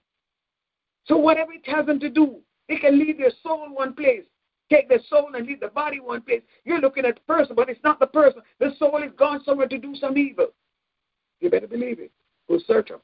So 1.06 1.16
whatever 1.16 1.52
he 1.52 1.58
tells 1.58 1.86
them 1.86 1.98
to 2.00 2.08
do, 2.08 2.36
they 2.72 2.78
can 2.78 2.98
leave 2.98 3.18
their 3.18 3.32
soul 3.42 3.66
one 3.74 3.92
place, 3.92 4.22
take 4.70 4.88
their 4.88 5.00
soul 5.10 5.28
and 5.34 5.46
leave 5.46 5.60
the 5.60 5.68
body 5.68 6.00
one 6.00 6.22
place. 6.22 6.40
You're 6.64 6.80
looking 6.80 7.04
at 7.04 7.16
the 7.16 7.20
person, 7.22 7.54
but 7.54 7.68
it's 7.68 7.82
not 7.84 8.00
the 8.00 8.06
person. 8.06 8.40
The 8.60 8.70
soul 8.78 9.02
is 9.02 9.12
gone 9.18 9.44
somewhere 9.44 9.68
to 9.68 9.76
do 9.76 9.94
some 9.94 10.16
evil. 10.16 10.46
You 11.40 11.50
better 11.50 11.66
believe 11.66 12.00
it. 12.00 12.10
Go 12.48 12.58
search 12.66 12.88
them. 12.88 13.00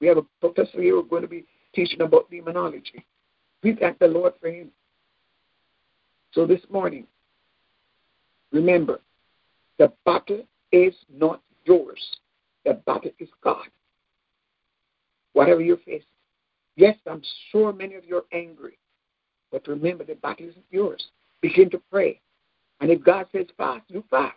We 0.00 0.08
have 0.08 0.16
a 0.16 0.22
professor 0.40 0.82
here 0.82 0.96
who's 0.96 1.08
going 1.08 1.22
to 1.22 1.28
be 1.28 1.44
teaching 1.72 2.00
about 2.00 2.30
demonology. 2.30 3.06
We 3.62 3.76
thank 3.76 4.00
the 4.00 4.08
Lord 4.08 4.32
for 4.40 4.48
him. 4.48 4.70
So 6.32 6.44
this 6.44 6.62
morning, 6.68 7.06
remember, 8.50 9.02
the 9.78 9.92
battle 10.04 10.42
is 10.72 10.94
not 11.14 11.42
yours. 11.64 12.02
The 12.64 12.74
battle 12.86 13.12
is 13.20 13.28
God. 13.44 13.66
Whatever 15.32 15.60
you're 15.60 15.76
facing. 15.76 16.06
Yes, 16.74 16.96
I'm 17.08 17.22
sure 17.52 17.72
many 17.72 17.94
of 17.94 18.04
you 18.04 18.16
are 18.16 18.24
angry. 18.32 18.71
Remember, 19.72 20.04
the 20.04 20.14
battle 20.14 20.48
isn't 20.48 20.64
yours. 20.70 21.08
Begin 21.40 21.70
to 21.70 21.82
pray. 21.90 22.20
And 22.80 22.90
if 22.90 23.02
God 23.02 23.26
says 23.32 23.46
fast, 23.56 23.84
you 23.88 24.04
fast. 24.10 24.36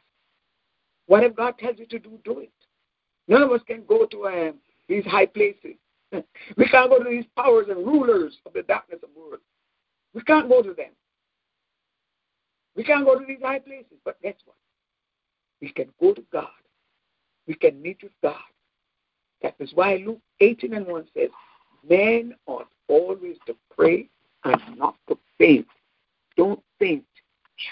Whatever 1.07 1.33
God 1.33 1.57
tells 1.57 1.77
you 1.77 1.85
to 1.87 1.99
do, 1.99 2.19
do 2.23 2.39
it. 2.39 2.51
None 3.27 3.41
of 3.41 3.51
us 3.51 3.61
can 3.67 3.83
go 3.87 4.05
to 4.05 4.27
um, 4.27 4.55
these 4.87 5.05
high 5.05 5.25
places. 5.25 5.75
we 6.11 6.67
can't 6.67 6.89
go 6.89 7.03
to 7.03 7.09
these 7.09 7.25
powers 7.35 7.67
and 7.69 7.85
rulers 7.85 8.37
of 8.45 8.53
the 8.53 8.63
darkness 8.63 8.99
of 9.03 9.09
the 9.13 9.19
world. 9.19 9.41
We 10.13 10.21
can't 10.21 10.49
go 10.49 10.61
to 10.61 10.73
them. 10.73 10.91
We 12.75 12.83
can't 12.83 13.05
go 13.05 13.17
to 13.19 13.25
these 13.25 13.41
high 13.41 13.59
places. 13.59 13.97
But 14.03 14.21
guess 14.21 14.35
what? 14.45 14.57
We 15.61 15.69
can 15.69 15.87
go 15.99 16.13
to 16.13 16.23
God. 16.31 16.47
We 17.47 17.55
can 17.55 17.81
meet 17.81 18.01
with 18.03 18.11
God. 18.21 18.35
That 19.41 19.55
is 19.59 19.71
why 19.73 20.03
Luke 20.05 20.21
18 20.39 20.73
and 20.73 20.87
1 20.87 21.07
says, 21.15 21.29
Men 21.87 22.35
ought 22.47 22.67
always 22.87 23.37
to 23.47 23.55
pray 23.75 24.09
and 24.43 24.61
not 24.77 24.95
to 25.07 25.17
faint. 25.37 25.67
Don't 26.37 26.61
faint. 26.79 27.05